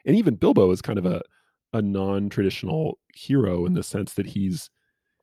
and 0.05 0.15
even 0.15 0.35
bilbo 0.35 0.71
is 0.71 0.81
kind 0.81 0.99
of 0.99 1.05
a 1.05 1.21
a 1.73 1.81
non-traditional 1.81 2.99
hero 3.13 3.65
in 3.65 3.73
the 3.73 3.83
sense 3.83 4.13
that 4.13 4.25
he's 4.25 4.69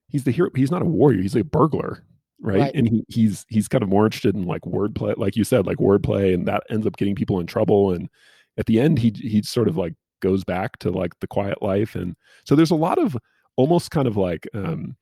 he's 0.08 0.24
the 0.24 0.30
hero 0.30 0.50
he's 0.54 0.70
not 0.70 0.82
a 0.82 0.86
warrior 0.86 1.20
he's 1.22 1.36
a 1.36 1.44
burglar 1.44 2.02
right, 2.40 2.58
Right. 2.60 2.74
and 2.74 2.88
he, 2.88 3.04
he's 3.08 3.44
he's 3.48 3.68
kind 3.68 3.82
of 3.82 3.88
more 3.88 4.04
interested 4.06 4.34
in 4.34 4.44
like 4.46 4.62
wordplay 4.62 5.16
like 5.16 5.36
you 5.36 5.44
said 5.44 5.66
like 5.66 5.78
wordplay 5.78 6.32
and 6.34 6.46
that 6.48 6.62
ends 6.70 6.86
up 6.86 6.96
getting 6.96 7.14
people 7.14 7.40
in 7.40 7.46
trouble 7.46 7.92
and 7.92 8.08
at 8.56 8.66
the 8.66 8.80
end 8.80 8.98
he 8.98 9.10
he 9.16 9.42
sort 9.42 9.68
of 9.68 9.76
like 9.76 9.94
goes 10.20 10.44
back 10.44 10.78
to 10.78 10.90
like 10.90 11.12
the 11.20 11.26
quiet 11.28 11.62
life 11.62 11.94
and 11.94 12.16
so 12.44 12.56
there's 12.56 12.70
a 12.72 12.74
lot 12.76 12.98
of 12.98 13.16
almost 13.56 13.90
kind 13.90 14.08
of 14.08 14.16
like 14.16 14.48
um 14.54 14.96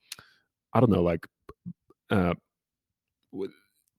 i 0.75 0.81
don't 0.81 0.91
know 0.91 1.03
like 1.03 1.27
uh 2.11 2.35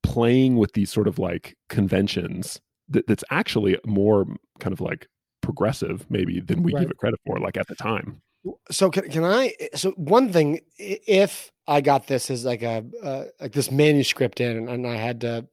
playing 0.04 0.58
with 0.58 0.72
these 0.74 0.92
sort 0.92 1.08
of 1.08 1.20
like 1.20 1.56
conventions 1.70 2.62
that, 2.90 3.06
that's 3.08 3.24
actually 3.30 3.78
more 3.86 4.26
kind 4.60 4.74
of 4.74 4.80
like 4.82 5.08
progressive 5.42 6.06
maybe 6.10 6.40
than 6.40 6.64
we 6.64 6.74
Right. 6.74 6.82
give 6.82 6.92
it 6.92 6.98
credit 6.98 7.20
for 7.26 7.40
like 7.40 7.58
at 7.58 7.68
the 7.68 7.76
time 7.76 8.22
so 8.70 8.90
can, 8.90 9.10
can 9.10 9.24
i 9.24 9.54
so 9.74 9.92
one 9.92 10.32
thing 10.32 10.60
if 10.78 11.52
i 11.68 11.82
got 11.82 12.08
this 12.08 12.30
as 12.30 12.46
like 12.46 12.62
a 12.62 12.84
uh, 13.04 13.26
like 13.40 13.52
this 13.54 13.72
manuscript 13.72 14.42
in 14.42 14.68
and, 14.70 14.88
i 14.88 14.96
had 14.96 15.22
to 15.22 15.48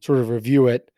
sort 0.00 0.18
of 0.18 0.28
review 0.28 0.68
it 0.68 0.90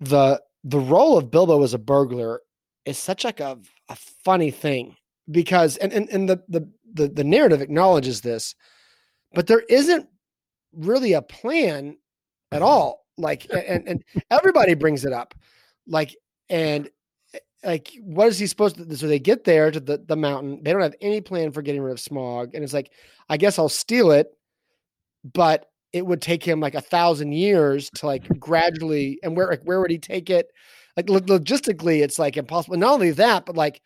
the 0.00 0.40
the 0.64 0.80
role 0.80 1.16
of 1.16 1.30
bilbo 1.30 1.62
as 1.62 1.74
a 1.74 1.78
burglar 1.78 2.40
is 2.84 2.98
such 2.98 3.24
like 3.24 3.40
a, 3.40 3.58
a 3.88 3.96
funny 3.96 4.50
thing 4.50 4.96
because 5.30 5.76
and, 5.78 5.92
and 5.92 6.08
and 6.10 6.28
the 6.28 6.42
the 6.48 6.68
the 6.92 7.08
the 7.08 7.24
narrative 7.24 7.60
acknowledges 7.60 8.20
this 8.20 8.54
but 9.32 9.46
there 9.46 9.62
isn't 9.68 10.08
really 10.72 11.12
a 11.12 11.22
plan 11.22 11.96
at 12.50 12.62
all 12.62 13.06
like 13.16 13.46
and 13.52 13.86
and 13.86 14.04
everybody 14.30 14.74
brings 14.74 15.04
it 15.04 15.12
up 15.12 15.34
like 15.86 16.16
and 16.48 16.88
like 17.64 17.92
what 18.02 18.28
is 18.28 18.38
he 18.38 18.46
supposed 18.46 18.76
to 18.76 18.84
do? 18.84 18.96
so 18.96 19.06
they 19.06 19.18
get 19.18 19.44
there 19.44 19.70
to 19.70 19.80
the, 19.80 19.98
the 20.06 20.16
mountain. 20.16 20.60
They 20.62 20.72
don't 20.72 20.82
have 20.82 20.94
any 21.00 21.20
plan 21.20 21.52
for 21.52 21.62
getting 21.62 21.82
rid 21.82 21.92
of 21.92 21.98
Smaug 21.98 22.54
and 22.54 22.64
it's 22.64 22.72
like 22.74 22.90
i 23.28 23.36
guess 23.36 23.58
i'll 23.58 23.68
steal 23.68 24.10
it 24.10 24.36
but 25.32 25.66
it 25.92 26.04
would 26.04 26.20
take 26.22 26.42
him 26.42 26.58
like 26.60 26.74
a 26.74 26.80
thousand 26.80 27.32
years 27.32 27.90
to 27.90 28.06
like 28.06 28.26
gradually 28.40 29.18
and 29.22 29.36
where 29.36 29.46
like 29.48 29.62
where 29.62 29.80
would 29.80 29.90
he 29.90 29.98
take 29.98 30.30
it? 30.30 30.48
Like 30.96 31.08
lo- 31.08 31.20
logistically 31.20 32.02
it's 32.02 32.18
like 32.18 32.36
impossible. 32.36 32.76
Not 32.78 32.94
only 32.94 33.10
that 33.12 33.46
but 33.46 33.56
like 33.56 33.80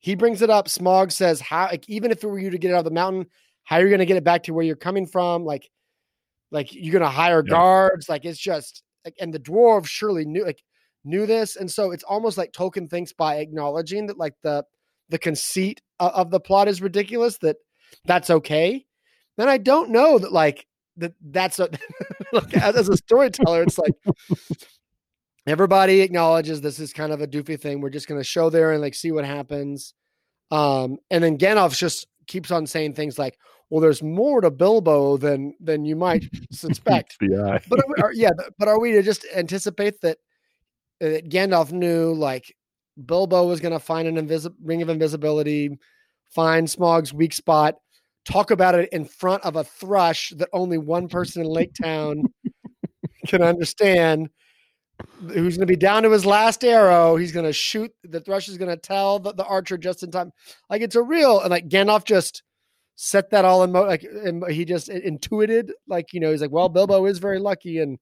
he 0.00 0.14
brings 0.14 0.42
it 0.42 0.50
up. 0.50 0.68
Smaug 0.68 1.12
says 1.12 1.40
how 1.40 1.66
like 1.66 1.88
even 1.88 2.10
if 2.10 2.22
it 2.22 2.26
were 2.28 2.38
you 2.38 2.50
to 2.50 2.58
get 2.58 2.70
it 2.70 2.74
out 2.74 2.80
of 2.80 2.84
the 2.84 2.90
mountain 2.90 3.26
how 3.64 3.76
are 3.76 3.82
you 3.82 3.88
going 3.88 4.00
to 4.00 4.06
get 4.06 4.16
it 4.16 4.24
back 4.24 4.42
to 4.44 4.52
where 4.52 4.64
you're 4.64 4.76
coming 4.76 5.06
from? 5.06 5.44
Like 5.44 5.70
like 6.50 6.74
you're 6.74 6.92
going 6.92 7.02
to 7.02 7.08
hire 7.08 7.42
Yeah. 7.44 7.50
guards. 7.50 8.08
Like 8.08 8.24
it's 8.24 8.38
just 8.38 8.82
like 9.04 9.14
and 9.18 9.32
the 9.32 9.40
dwarves 9.40 9.86
surely 9.86 10.24
knew 10.24 10.44
like 10.44 10.62
knew 11.04 11.26
this 11.26 11.56
and 11.56 11.70
so 11.70 11.90
it's 11.92 12.04
almost 12.04 12.36
like 12.38 12.52
tolkien 12.52 12.88
thinks 12.88 13.12
by 13.12 13.36
acknowledging 13.36 14.06
that 14.06 14.18
like 14.18 14.34
the 14.42 14.62
the 15.08 15.18
conceit 15.18 15.80
of, 15.98 16.12
of 16.12 16.30
the 16.30 16.40
plot 16.40 16.68
is 16.68 16.80
ridiculous 16.82 17.38
that 17.38 17.56
that's 18.04 18.30
okay. 18.30 18.84
Then 19.36 19.48
i 19.48 19.56
don't 19.58 19.90
know 19.90 20.18
that 20.18 20.32
like 20.32 20.66
that 20.96 21.14
that's 21.30 21.58
a 21.58 21.68
like, 22.32 22.54
as, 22.56 22.76
as 22.76 22.88
a 22.88 22.96
storyteller 22.96 23.62
it's 23.62 23.78
like 23.78 23.92
everybody 25.46 26.00
acknowledges 26.00 26.60
this 26.60 26.78
is 26.78 26.92
kind 26.92 27.12
of 27.12 27.20
a 27.20 27.26
doofy 27.26 27.58
thing. 27.60 27.80
We're 27.80 27.90
just 27.90 28.06
going 28.08 28.20
to 28.20 28.24
show 28.24 28.50
there 28.50 28.72
and 28.72 28.80
like 28.80 28.94
see 28.94 29.12
what 29.12 29.24
happens. 29.24 29.94
Um 30.50 30.98
and 31.10 31.22
then 31.22 31.38
gandalf 31.38 31.76
just 31.76 32.06
keeps 32.26 32.50
on 32.50 32.66
saying 32.66 32.94
things 32.94 33.18
like 33.18 33.38
well 33.70 33.80
there's 33.80 34.02
more 34.02 34.40
to 34.40 34.50
bilbo 34.50 35.16
than 35.16 35.54
than 35.60 35.84
you 35.84 35.94
might 35.96 36.24
suspect. 36.52 37.16
yeah 37.20 37.58
but 37.68 37.78
are, 37.78 37.84
we- 37.88 38.02
are- 38.02 38.12
yeah, 38.12 38.30
but- 38.36 38.52
but 38.58 38.68
are 38.68 38.80
we 38.80 38.92
to 38.92 39.02
just 39.02 39.24
anticipate 39.34 40.00
that, 40.02 40.18
that 41.00 41.28
Gandalf 41.28 41.72
knew 41.72 42.12
like 42.12 42.54
Bilbo 43.04 43.46
was 43.46 43.60
going 43.60 43.72
to 43.72 43.80
find 43.80 44.06
an 44.06 44.16
invisible 44.16 44.56
ring 44.62 44.82
of 44.82 44.88
invisibility, 44.88 45.78
find 46.30 46.68
Smaug's 46.68 47.12
weak 47.12 47.32
spot, 47.32 47.76
talk 48.24 48.50
about 48.50 48.74
it 48.74 48.88
in 48.92 49.04
front 49.04 49.44
of 49.44 49.56
a 49.56 49.64
thrush 49.64 50.30
that 50.36 50.48
only 50.52 50.78
one 50.78 51.08
person 51.08 51.42
in 51.42 51.48
Lake 51.48 51.72
Town 51.80 52.24
can 53.26 53.42
understand, 53.42 54.28
who's 55.20 55.56
going 55.56 55.66
to 55.66 55.66
be 55.66 55.76
down 55.76 56.02
to 56.02 56.10
his 56.10 56.26
last 56.26 56.64
arrow. 56.64 57.16
He's 57.16 57.32
going 57.32 57.46
to 57.46 57.52
shoot. 57.52 57.92
The 58.04 58.20
thrush 58.20 58.48
is 58.48 58.58
going 58.58 58.70
to 58.70 58.76
tell 58.76 59.18
the, 59.18 59.32
the 59.32 59.44
archer 59.44 59.78
just 59.78 60.02
in 60.02 60.10
time. 60.10 60.32
Like 60.68 60.82
it's 60.82 60.96
a 60.96 61.02
real 61.02 61.40
and 61.40 61.50
like 61.50 61.68
Gandalf 61.68 62.04
just 62.04 62.42
set 63.02 63.30
that 63.30 63.46
all 63.46 63.64
in 63.64 63.72
mo 63.72 63.84
like 63.84 64.02
and 64.02 64.46
he 64.48 64.62
just 64.62 64.90
intuited 64.90 65.72
like 65.88 66.12
you 66.12 66.20
know 66.20 66.30
he's 66.30 66.42
like 66.42 66.50
well 66.50 66.68
bilbo 66.68 67.06
is 67.06 67.18
very 67.18 67.38
lucky 67.38 67.78
and 67.78 67.98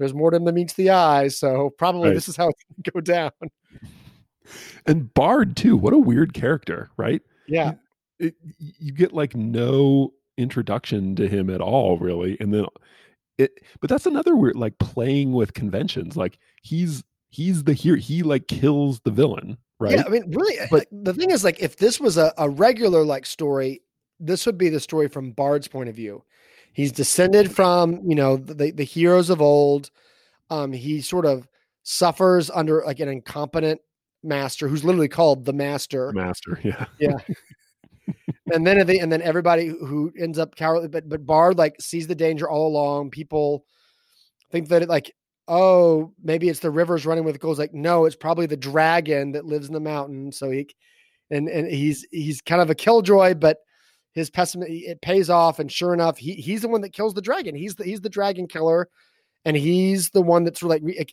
there's 0.00 0.12
more 0.14 0.32
to 0.32 0.36
him 0.38 0.44
than 0.44 0.56
meets 0.56 0.72
the 0.72 0.90
eye 0.90 1.28
so 1.28 1.70
probably 1.78 2.08
Right. 2.08 2.14
this 2.14 2.28
is 2.28 2.34
how 2.36 2.48
it's 2.48 2.64
gonna 2.64 2.92
go 2.94 3.00
down. 3.00 3.30
And 4.86 5.12
bard 5.14 5.56
too 5.56 5.76
what 5.76 5.92
a 5.92 5.98
weird 5.98 6.34
character 6.34 6.90
right? 6.96 7.22
Yeah. 7.46 7.74
It, 8.18 8.34
you 8.58 8.92
get 8.92 9.12
like 9.12 9.34
no 9.36 10.12
introduction 10.36 11.14
to 11.16 11.28
him 11.28 11.50
at 11.50 11.60
all 11.60 11.98
really 11.98 12.36
and 12.40 12.52
then 12.52 12.66
it 13.38 13.52
but 13.80 13.88
that's 13.90 14.06
another 14.06 14.34
weird 14.34 14.56
like 14.56 14.78
playing 14.78 15.32
with 15.32 15.54
conventions 15.54 16.16
like 16.16 16.38
he's 16.62 17.04
he's 17.28 17.64
the 17.64 17.74
hero 17.74 17.98
he 17.98 18.22
like 18.22 18.48
kills 18.48 19.00
the 19.00 19.10
villain 19.10 19.56
right? 19.78 19.96
Yeah 19.96 20.04
i 20.06 20.08
mean 20.08 20.30
really 20.32 20.56
But- 20.70 20.86
but 20.90 21.04
the 21.04 21.14
thing 21.14 21.30
is 21.30 21.44
like 21.44 21.60
if 21.60 21.76
this 21.76 22.00
was 22.00 22.16
a, 22.16 22.32
a 22.38 22.48
regular 22.48 23.04
like 23.04 23.26
story 23.26 23.82
this 24.18 24.44
would 24.46 24.58
be 24.58 24.68
the 24.68 24.80
story 24.80 25.08
from 25.08 25.32
bard's 25.32 25.68
point 25.68 25.88
of 25.88 25.94
view 25.94 26.24
he's 26.72 26.92
descended 26.92 27.54
from 27.54 28.00
you 28.04 28.14
know 28.14 28.36
the, 28.36 28.70
the 28.70 28.84
heroes 28.84 29.30
of 29.30 29.40
old 29.40 29.90
um 30.50 30.72
he 30.72 31.00
sort 31.00 31.26
of 31.26 31.48
suffers 31.82 32.50
under 32.50 32.82
like 32.84 33.00
an 33.00 33.08
incompetent 33.08 33.80
master 34.22 34.68
who's 34.68 34.84
literally 34.84 35.08
called 35.08 35.44
the 35.44 35.52
master 35.52 36.12
master 36.12 36.58
yeah 36.64 36.84
yeah. 36.98 37.16
and 38.52 38.66
then 38.66 38.84
they, 38.86 38.98
and 38.98 39.10
then 39.10 39.22
everybody 39.22 39.66
who 39.66 40.12
ends 40.18 40.38
up 40.38 40.56
cowardly, 40.56 40.88
but 40.88 41.08
but 41.08 41.26
Bard 41.26 41.58
like 41.58 41.80
sees 41.80 42.06
the 42.06 42.14
danger 42.14 42.48
all 42.48 42.68
along. 42.68 43.10
People 43.10 43.64
think 44.50 44.68
that 44.68 44.82
it 44.82 44.88
like, 44.88 45.14
oh, 45.48 46.12
maybe 46.22 46.48
it's 46.48 46.60
the 46.60 46.70
rivers 46.70 47.06
running 47.06 47.24
with 47.24 47.40
goals. 47.40 47.58
Like, 47.58 47.74
no, 47.74 48.04
it's 48.04 48.16
probably 48.16 48.46
the 48.46 48.56
dragon 48.56 49.32
that 49.32 49.44
lives 49.44 49.68
in 49.68 49.74
the 49.74 49.80
mountain. 49.80 50.32
So 50.32 50.50
he, 50.50 50.68
and 51.30 51.48
and 51.48 51.66
he's 51.66 52.06
he's 52.10 52.40
kind 52.40 52.60
of 52.60 52.70
a 52.70 52.74
killjoy, 52.74 53.34
but 53.34 53.58
his 54.12 54.30
pessimism 54.30 54.72
it 54.72 55.00
pays 55.00 55.30
off. 55.30 55.58
And 55.58 55.70
sure 55.70 55.94
enough, 55.94 56.18
he 56.18 56.34
he's 56.34 56.62
the 56.62 56.68
one 56.68 56.80
that 56.82 56.92
kills 56.92 57.14
the 57.14 57.22
dragon. 57.22 57.54
He's 57.54 57.74
the 57.74 57.84
he's 57.84 58.00
the 58.00 58.08
dragon 58.08 58.46
killer, 58.46 58.88
and 59.44 59.56
he's 59.56 60.10
the 60.10 60.22
one 60.22 60.44
that's 60.44 60.62
like 60.62 60.82
re, 60.84 61.06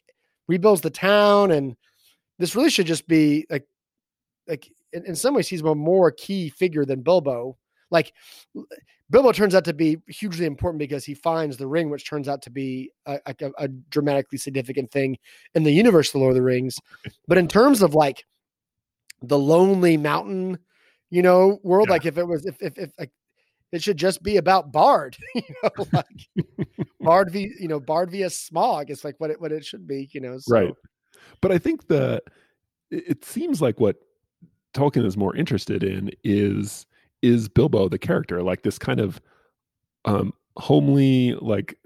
rebuilds 0.47 0.81
the 0.81 0.89
town. 0.89 1.51
And 1.51 1.75
this 2.39 2.55
really 2.55 2.69
should 2.69 2.87
just 2.87 3.07
be 3.07 3.45
like 3.49 3.65
like 4.47 4.71
in, 4.93 5.05
in 5.05 5.15
some 5.15 5.33
ways 5.33 5.47
he's 5.47 5.61
a 5.61 5.75
more 5.75 6.11
key 6.11 6.49
figure 6.49 6.85
than 6.85 7.01
Bilbo. 7.01 7.57
like 7.91 8.13
Bilbo 9.09 9.31
turns 9.31 9.55
out 9.55 9.63
to 9.65 9.73
be 9.73 9.97
hugely 10.07 10.45
important 10.45 10.79
because 10.79 11.05
he 11.05 11.13
finds 11.13 11.55
the 11.55 11.67
ring, 11.67 11.89
which 11.89 12.09
turns 12.09 12.27
out 12.27 12.41
to 12.41 12.49
be 12.49 12.91
a, 13.05 13.19
a, 13.25 13.35
a 13.57 13.67
dramatically 13.67 14.37
significant 14.37 14.91
thing 14.91 15.17
in 15.55 15.63
the 15.63 15.71
universe 15.71 16.11
the 16.11 16.17
Lord 16.17 16.31
of 16.31 16.35
the 16.35 16.41
Rings. 16.41 16.77
But 17.27 17.37
in 17.37 17.47
terms 17.47 17.81
of 17.81 17.95
like 17.95 18.25
the 19.21 19.37
lonely 19.37 19.95
mountain, 19.95 20.59
you 21.09 21.21
know, 21.21 21.59
world, 21.63 21.87
Yeah. 21.87 21.93
like 21.93 22.05
if 22.05 22.17
it 22.17 22.27
was, 22.27 22.45
if, 22.45 22.61
if, 22.61 22.77
if 22.77 22.91
like, 22.99 23.11
it 23.71 23.83
should 23.83 23.97
just 23.97 24.23
be 24.23 24.37
about 24.37 24.71
Bard, 24.71 25.17
you 25.35 25.41
know, 25.63 25.85
like 25.93 26.27
Bard 27.01 27.31
v, 27.31 27.51
you 27.59 27.67
know, 27.67 27.79
Bard 27.79 28.11
via 28.11 28.27
Smaug. 28.27 28.89
It's 28.89 29.03
like 29.03 29.15
what 29.19 29.31
it, 29.31 29.41
what 29.41 29.51
it 29.51 29.65
should 29.65 29.87
be, 29.87 30.09
you 30.13 30.21
know. 30.21 30.37
So, 30.39 30.53
Right. 30.53 30.73
But 31.41 31.51
I 31.51 31.57
think 31.57 31.87
the 31.87 32.21
it 32.91 33.03
it 33.07 33.25
seems 33.25 33.61
like 33.61 33.79
what 33.79 33.97
Tolkien 34.73 35.05
is 35.05 35.17
more 35.17 35.35
interested 35.35 35.83
in 35.83 36.11
is 36.23 36.85
is 37.21 37.49
Bilbo 37.49 37.89
the 37.89 37.99
character, 37.99 38.41
like 38.43 38.61
this 38.63 38.77
kind 38.77 38.99
of 38.99 39.19
um 40.05 40.33
homely 40.57 41.33
like 41.35 41.77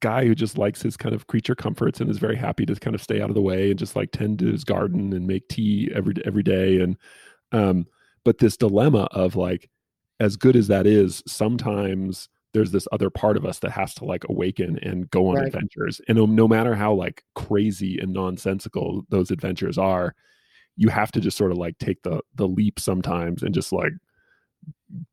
guy 0.00 0.24
who 0.24 0.34
just 0.34 0.58
likes 0.58 0.82
his 0.82 0.96
kind 0.96 1.14
of 1.14 1.26
creature 1.26 1.54
comforts 1.54 2.00
and 2.00 2.10
is 2.10 2.18
very 2.18 2.36
happy 2.36 2.66
to 2.66 2.74
kind 2.76 2.94
of 2.94 3.02
stay 3.02 3.20
out 3.20 3.30
of 3.30 3.34
the 3.34 3.42
way 3.42 3.70
and 3.70 3.78
just 3.78 3.96
like 3.96 4.10
tend 4.12 4.38
to 4.38 4.46
his 4.46 4.64
garden 4.64 5.12
and 5.12 5.26
make 5.26 5.48
tea 5.48 5.90
every 5.94 6.14
every 6.24 6.42
day 6.42 6.80
and 6.80 6.96
um 7.52 7.86
but 8.24 8.38
this 8.38 8.56
dilemma 8.56 9.08
of 9.12 9.36
like 9.36 9.68
as 10.20 10.36
good 10.36 10.56
as 10.56 10.68
that 10.68 10.86
is 10.86 11.22
sometimes 11.26 12.28
there's 12.54 12.72
this 12.72 12.88
other 12.92 13.10
part 13.10 13.36
of 13.36 13.44
us 13.44 13.58
that 13.60 13.70
has 13.70 13.94
to 13.94 14.04
like 14.04 14.24
awaken 14.28 14.78
and 14.82 15.08
go 15.10 15.28
on 15.28 15.36
Right. 15.36 15.46
adventures. 15.46 16.00
And 16.08 16.16
no, 16.18 16.26
no 16.26 16.48
matter 16.48 16.74
how 16.74 16.94
like 16.94 17.22
crazy 17.34 17.98
and 17.98 18.12
nonsensical 18.12 19.04
those 19.10 19.30
adventures 19.30 19.78
are 19.78 20.14
you 20.76 20.88
have 20.88 21.12
to 21.12 21.20
just 21.20 21.36
sort 21.36 21.52
of 21.52 21.58
like 21.58 21.76
take 21.78 22.02
the 22.02 22.20
the 22.36 22.48
leap 22.48 22.80
sometimes 22.80 23.42
and 23.42 23.54
just 23.54 23.72
like 23.72 23.92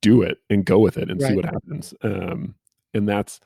do 0.01 0.21
it 0.21 0.37
and 0.49 0.65
go 0.65 0.79
with 0.79 0.97
it 0.97 1.09
and 1.11 1.21
see 1.21 1.35
what 1.35 1.45
happens. 1.45 1.93
Um 2.01 2.55
and 2.93 3.07
that's 3.07 3.39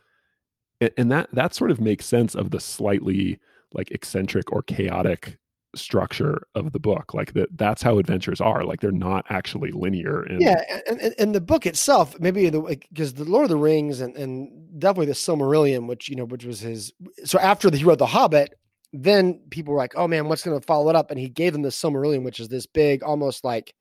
and 0.98 1.12
that 1.12 1.30
that 1.34 1.54
sort 1.56 1.72
of 1.72 1.82
makes 1.82 2.06
sense 2.06 2.36
of 2.36 2.52
the 2.52 2.60
slightly 2.60 3.40
like 3.74 3.92
eccentric 3.92 4.52
or 4.52 4.62
chaotic 4.62 5.38
structure 5.76 6.42
of 6.56 6.72
the 6.72 6.80
book 6.80 7.14
like 7.14 7.34
that 7.34 7.48
that's 7.56 7.84
how 7.84 8.00
adventures 8.00 8.42
are 8.42 8.64
like 8.64 8.82
they're 8.82 8.92
not 8.92 9.24
actually 9.30 9.72
linear 9.72 10.24
and 10.24 10.42
yeah, 10.42 10.64
and, 10.88 11.00
and, 11.02 11.16
and 11.18 11.36
the 11.36 11.42
book 11.42 11.66
itself, 11.66 12.20
maybe 12.20 12.50
the 12.50 12.62
because 12.90 13.14
the 13.14 13.26
Lord 13.26 13.44
of 13.44 13.50
the 13.50 13.58
Rings 13.58 14.02
and, 14.02 14.16
and 14.16 14.80
definitely 14.80 15.08
the 15.08 15.14
Silmarillion, 15.14 15.88
which 15.88 16.10
you 16.10 16.16
know, 16.16 16.26
which 16.26 16.46
was 16.46 16.60
his. 16.60 16.94
So 17.26 17.40
after 17.40 17.70
he 17.76 17.84
wrote 17.84 18.00
the 18.00 18.06
Hobbit, 18.06 18.54
then 18.94 19.42
people 19.50 19.74
were 19.74 19.80
like, 19.80 19.94
"Oh 19.96 20.08
man, 20.08 20.28
what's 20.28 20.44
going 20.44 20.60
to 20.60 20.66
follow 20.66 20.90
it 20.90 20.96
up?" 20.96 21.12
And 21.12 21.20
he 21.20 21.30
gave 21.30 21.54
them 21.54 21.62
the 21.62 21.70
Silmarillion, 21.70 22.24
which 22.24 22.40
is 22.40 22.48
this 22.48 22.66
big, 22.66 23.04
almost 23.04 23.44
like 23.44 23.74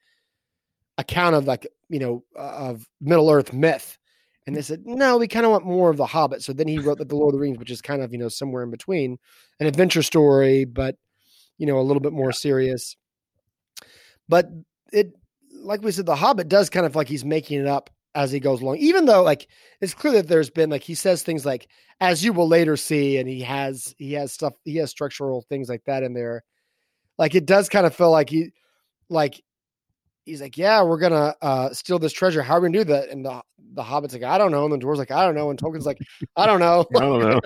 account 0.96 1.36
of 1.36 1.46
like 1.46 1.66
you 1.88 1.98
know 1.98 2.24
uh, 2.36 2.70
of 2.70 2.86
Middle 3.00 3.30
Earth 3.30 3.52
myth. 3.52 3.98
And 4.46 4.56
they 4.56 4.62
said, 4.62 4.82
"No, 4.86 5.18
we 5.18 5.28
kind 5.28 5.44
of 5.44 5.52
want 5.52 5.66
more 5.66 5.90
of 5.90 5.96
the 5.96 6.06
Hobbit." 6.06 6.42
So 6.42 6.52
then 6.52 6.68
he 6.68 6.78
wrote 6.78 6.98
the, 6.98 7.04
the 7.04 7.16
Lord 7.16 7.34
of 7.34 7.38
the 7.38 7.42
Rings, 7.42 7.58
which 7.58 7.70
is 7.70 7.82
kind 7.82 8.02
of 8.02 8.12
you 8.12 8.18
know 8.18 8.28
somewhere 8.28 8.62
in 8.62 8.70
between, 8.70 9.18
an 9.60 9.66
adventure 9.66 10.02
story, 10.02 10.64
but 10.64 10.96
you 11.58 11.66
know 11.66 11.78
a 11.78 11.82
little 11.82 12.00
bit 12.00 12.12
more 12.12 12.32
serious. 12.32 12.96
But 14.28 14.48
it 14.92 15.12
like 15.52 15.82
we 15.82 15.92
said, 15.92 16.06
the 16.06 16.16
Hobbit 16.16 16.48
does 16.48 16.70
kind 16.70 16.86
of 16.86 16.96
like 16.96 17.08
he's 17.08 17.24
making 17.24 17.60
it 17.60 17.66
up 17.66 17.90
as 18.14 18.32
he 18.32 18.40
goes 18.40 18.62
along, 18.62 18.78
even 18.78 19.04
though 19.04 19.22
like 19.22 19.48
it's 19.80 19.94
clear 19.94 20.14
that 20.14 20.28
there's 20.28 20.50
been 20.50 20.70
like 20.70 20.82
he 20.82 20.94
says 20.94 21.22
things 21.22 21.44
like 21.44 21.68
as 22.00 22.24
you 22.24 22.32
will 22.32 22.48
later 22.48 22.76
see, 22.76 23.18
and 23.18 23.28
he 23.28 23.42
has 23.42 23.94
he 23.98 24.12
has 24.14 24.32
stuff 24.32 24.54
he 24.64 24.76
has 24.76 24.90
structural 24.90 25.42
things 25.42 25.68
like 25.68 25.84
that 25.84 26.02
in 26.02 26.14
there. 26.14 26.44
Like 27.18 27.34
it 27.34 27.46
does 27.46 27.68
kind 27.68 27.86
of 27.86 27.94
feel 27.94 28.10
like 28.10 28.30
he 28.30 28.52
like 29.08 29.42
he's 30.28 30.40
like, 30.40 30.56
Yeah, 30.56 30.82
we're 30.82 30.98
gonna 30.98 31.34
uh 31.42 31.72
steal 31.72 31.98
this 31.98 32.12
treasure. 32.12 32.42
How 32.42 32.54
are 32.56 32.60
we 32.60 32.68
gonna 32.68 32.78
do 32.78 32.84
that? 32.92 33.08
And 33.08 33.24
the 33.24 33.42
the 33.74 33.82
Hobbit's 33.82 34.14
like, 34.14 34.22
I 34.22 34.38
don't 34.38 34.50
know. 34.50 34.64
And 34.64 34.72
the 34.72 34.78
dwarves 34.78 34.96
like, 34.96 35.10
I 35.10 35.24
don't 35.26 35.34
know. 35.34 35.50
And 35.50 35.58
Tolkien's 35.58 35.84
like, 35.86 35.98
I 36.36 36.46
don't 36.46 36.58
know. 36.60 36.86
i 36.96 37.00
don't 37.00 37.20
know 37.20 37.40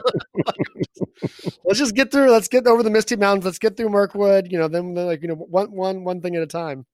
Let's 1.65 1.79
just 1.79 1.95
get 1.95 2.11
through. 2.11 2.31
Let's 2.31 2.49
get 2.49 2.67
over 2.67 2.83
the 2.83 2.91
Misty 2.91 3.17
Mountains. 3.17 3.45
Let's 3.45 3.59
get 3.59 3.77
through 3.77 3.89
Mirkwood. 3.91 4.51
You 4.51 4.59
know, 4.59 4.69
then 4.69 4.95
then, 4.95 5.07
like 5.07 5.23
you 5.23 5.29
know, 5.29 5.35
one 5.35 5.71
one 5.73 6.05
one 6.05 6.21
thing 6.21 6.37
at 6.37 6.43
a 6.43 6.47
time. 6.47 6.87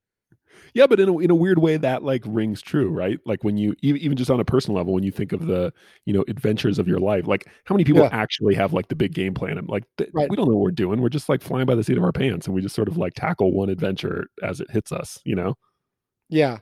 yeah 0.75 0.87
but 0.87 0.99
in 1.01 1.09
a, 1.09 1.19
in 1.19 1.31
a 1.31 1.35
weird 1.35 1.59
way 1.59 1.77
that 1.77 2.03
like 2.03 2.23
rings 2.27 2.61
true 2.61 2.91
right 2.91 3.19
like 3.25 3.43
when 3.45 3.57
you 3.57 3.75
even, 3.81 4.01
even 4.01 4.17
just 4.17 4.31
on 4.31 4.41
a 4.41 4.45
personal 4.45 4.77
level 4.77 4.93
when 4.93 5.03
you 5.05 5.11
think 5.11 5.33
of 5.33 5.47
the 5.47 5.73
you 6.05 6.13
know 6.13 6.25
adventures 6.29 6.79
of 6.79 6.87
your 6.89 6.99
life 6.99 7.27
like 7.27 7.47
how 7.65 7.75
many 7.75 7.85
people 7.85 8.03
Yeah. 8.03 8.09
actually 8.13 8.55
have 8.55 8.73
like 8.73 8.89
the 8.89 8.95
big 8.97 9.15
game 9.15 9.35
plan 9.35 9.57
and 9.57 9.69
like 9.69 9.85
th- 9.99 10.11
Right. 10.13 10.29
we 10.29 10.37
don't 10.37 10.47
know 10.49 10.55
what 10.57 10.63
we're 10.65 10.71
doing 10.73 11.01
we're 11.01 11.09
just 11.09 11.29
like 11.29 11.43
flying 11.43 11.65
by 11.67 11.75
the 11.75 11.85
seat 11.85 11.97
of 11.97 12.05
our 12.05 12.13
pants 12.13 12.47
and 12.47 12.55
we 12.55 12.61
just 12.61 12.75
sort 12.75 12.89
of 12.89 12.97
like 12.99 13.15
tackle 13.15 13.53
one 13.53 13.69
adventure 13.71 14.27
as 14.43 14.61
it 14.61 14.71
hits 14.71 14.91
us 14.93 15.19
you 15.25 15.35
know 15.37 15.55
Yeah. 16.29 16.59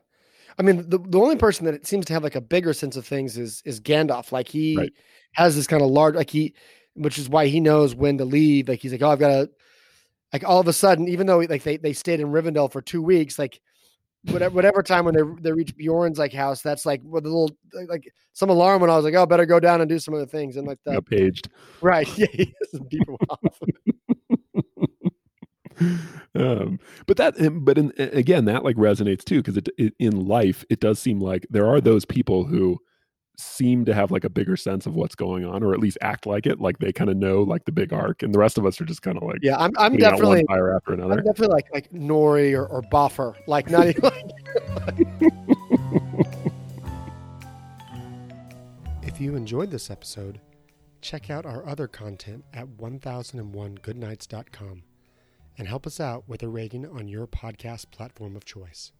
I 0.59 0.63
mean, 0.63 0.89
the, 0.89 0.99
the 0.99 1.19
only 1.19 1.37
person 1.37 1.67
that 1.67 1.75
it 1.75 1.87
seems 1.87 2.07
to 2.07 2.13
have 2.15 2.23
like 2.23 2.35
a 2.35 2.41
bigger 2.41 2.73
sense 2.73 2.97
of 2.97 3.07
things 3.07 3.37
is 3.37 3.63
is 3.65 3.81
Gandalf. 3.81 4.33
Like 4.33 4.49
he 4.49 4.77
Right. 4.77 4.93
has 5.33 5.55
this 5.55 5.67
kind 5.67 5.83
of 5.83 5.91
large, 5.91 6.15
like 6.15 6.31
he, 6.31 6.55
which 6.95 7.19
is 7.19 7.29
why 7.29 7.47
he 7.47 7.61
knows 7.61 7.95
when 7.95 8.19
to 8.19 8.25
leave. 8.25 8.69
Like 8.69 8.81
he's 8.81 8.93
like, 8.93 9.03
oh, 9.03 9.11
I've 9.11 9.19
got 9.19 9.29
to, 9.29 9.51
like 10.33 10.45
all 10.49 10.61
of 10.61 10.69
a 10.69 10.73
sudden, 10.73 11.09
even 11.09 11.27
though 11.27 11.39
like 11.41 11.63
they, 11.63 11.77
they 11.77 11.93
stayed 11.93 12.21
in 12.21 12.29
Rivendell 12.29 12.73
for 12.73 12.81
two 12.81 13.03
weeks, 13.03 13.39
like 13.39 13.61
whatever 14.31 14.55
whatever 14.55 14.83
time 14.83 15.05
when 15.05 15.15
they 15.15 15.23
they 15.43 15.53
reach 15.53 15.77
Beorn's 15.77 16.19
like 16.19 16.33
house, 16.33 16.63
that's 16.63 16.87
like 16.87 17.03
what 17.03 17.23
the 17.23 17.29
little 17.29 17.57
uh, 17.79 17.85
like 17.89 18.11
some 18.33 18.51
alarm 18.51 18.81
when 18.81 18.91
I 18.91 18.97
was 18.97 19.05
like, 19.05 19.15
oh, 19.15 19.27
better 19.27 19.47
go 19.47 19.61
down 19.61 19.81
and 19.81 19.89
do 19.89 19.99
some 19.99 20.15
other 20.15 20.27
things 20.27 20.57
and 20.57 20.67
like 20.67 20.79
that. 20.85 20.95
got 20.95 21.07
paged 21.07 21.49
Right? 21.81 22.09
Yeah, 22.19 22.27
he 22.33 22.55
doesn't 22.73 22.95
off. 23.31 23.61
um 26.35 26.79
but 27.07 27.17
that 27.17 27.35
but 27.65 27.79
in, 27.79 27.93
again 27.99 28.45
that 28.45 28.65
like 28.65 28.77
resonates 28.77 29.25
too 29.25 29.43
because 29.43 29.57
it, 29.57 29.69
it 29.79 29.95
in 29.99 30.27
life 30.27 30.65
it 30.71 30.81
does 30.81 30.99
seem 30.99 31.21
like 31.21 31.47
there 31.51 31.67
are 31.67 31.81
those 31.81 32.05
people 32.05 32.45
who 32.45 32.79
seem 33.39 33.85
to 33.85 33.93
have 33.93 34.11
like 34.11 34.25
a 34.25 34.31
bigger 34.31 34.57
sense 34.57 34.87
of 34.87 34.95
what's 34.95 35.15
going 35.15 35.45
on 35.45 35.63
or 35.63 35.75
at 35.75 35.81
least 35.81 35.99
act 36.01 36.27
like 36.27 36.47
it 36.47 36.61
like 36.61 36.79
they 36.79 36.93
kind 36.93 37.11
of 37.11 37.17
know 37.17 37.43
like 37.43 37.65
the 37.67 37.73
big 37.73 37.93
arc 37.93 38.23
and 38.23 38.35
the 38.35 38.39
rest 38.39 38.57
of 38.57 38.65
us 38.65 38.81
are 38.81 38.85
just 38.85 39.03
kind 39.03 39.17
of 39.17 39.23
like 39.23 39.39
Yeah, 39.43 39.57
I'm 39.59 39.73
I'm 39.79 39.97
definitely 39.97 40.45
one 40.45 40.47
fire 40.47 40.75
after 40.75 40.95
I'm 40.95 41.01
another 41.01 41.21
definitely 41.21 41.55
like 41.55 41.67
like 41.73 41.91
Nori 41.91 42.55
or, 42.55 42.67
or 42.67 42.83
Bofur, 42.83 43.37
like 43.47 43.71
not 43.71 43.89
even 43.89 44.03
like. 44.03 44.33
if 49.03 49.21
you 49.21 49.37
enjoyed 49.37 49.71
this 49.71 49.91
episode, 49.91 50.41
check 51.03 51.29
out 51.29 51.45
our 51.45 51.67
other 51.67 51.87
content 51.87 52.45
at 52.55 52.67
1001goodnights.com 52.67 54.83
and 55.59 55.69
help 55.69 55.87
us 55.87 56.01
out 56.01 56.29
with 56.29 56.43
a 56.43 56.49
rating 56.49 56.87
on 56.87 57.09
your 57.09 57.27
podcast 57.27 57.91
platform 57.91 58.37
of 58.37 58.45
choice. 58.45 58.93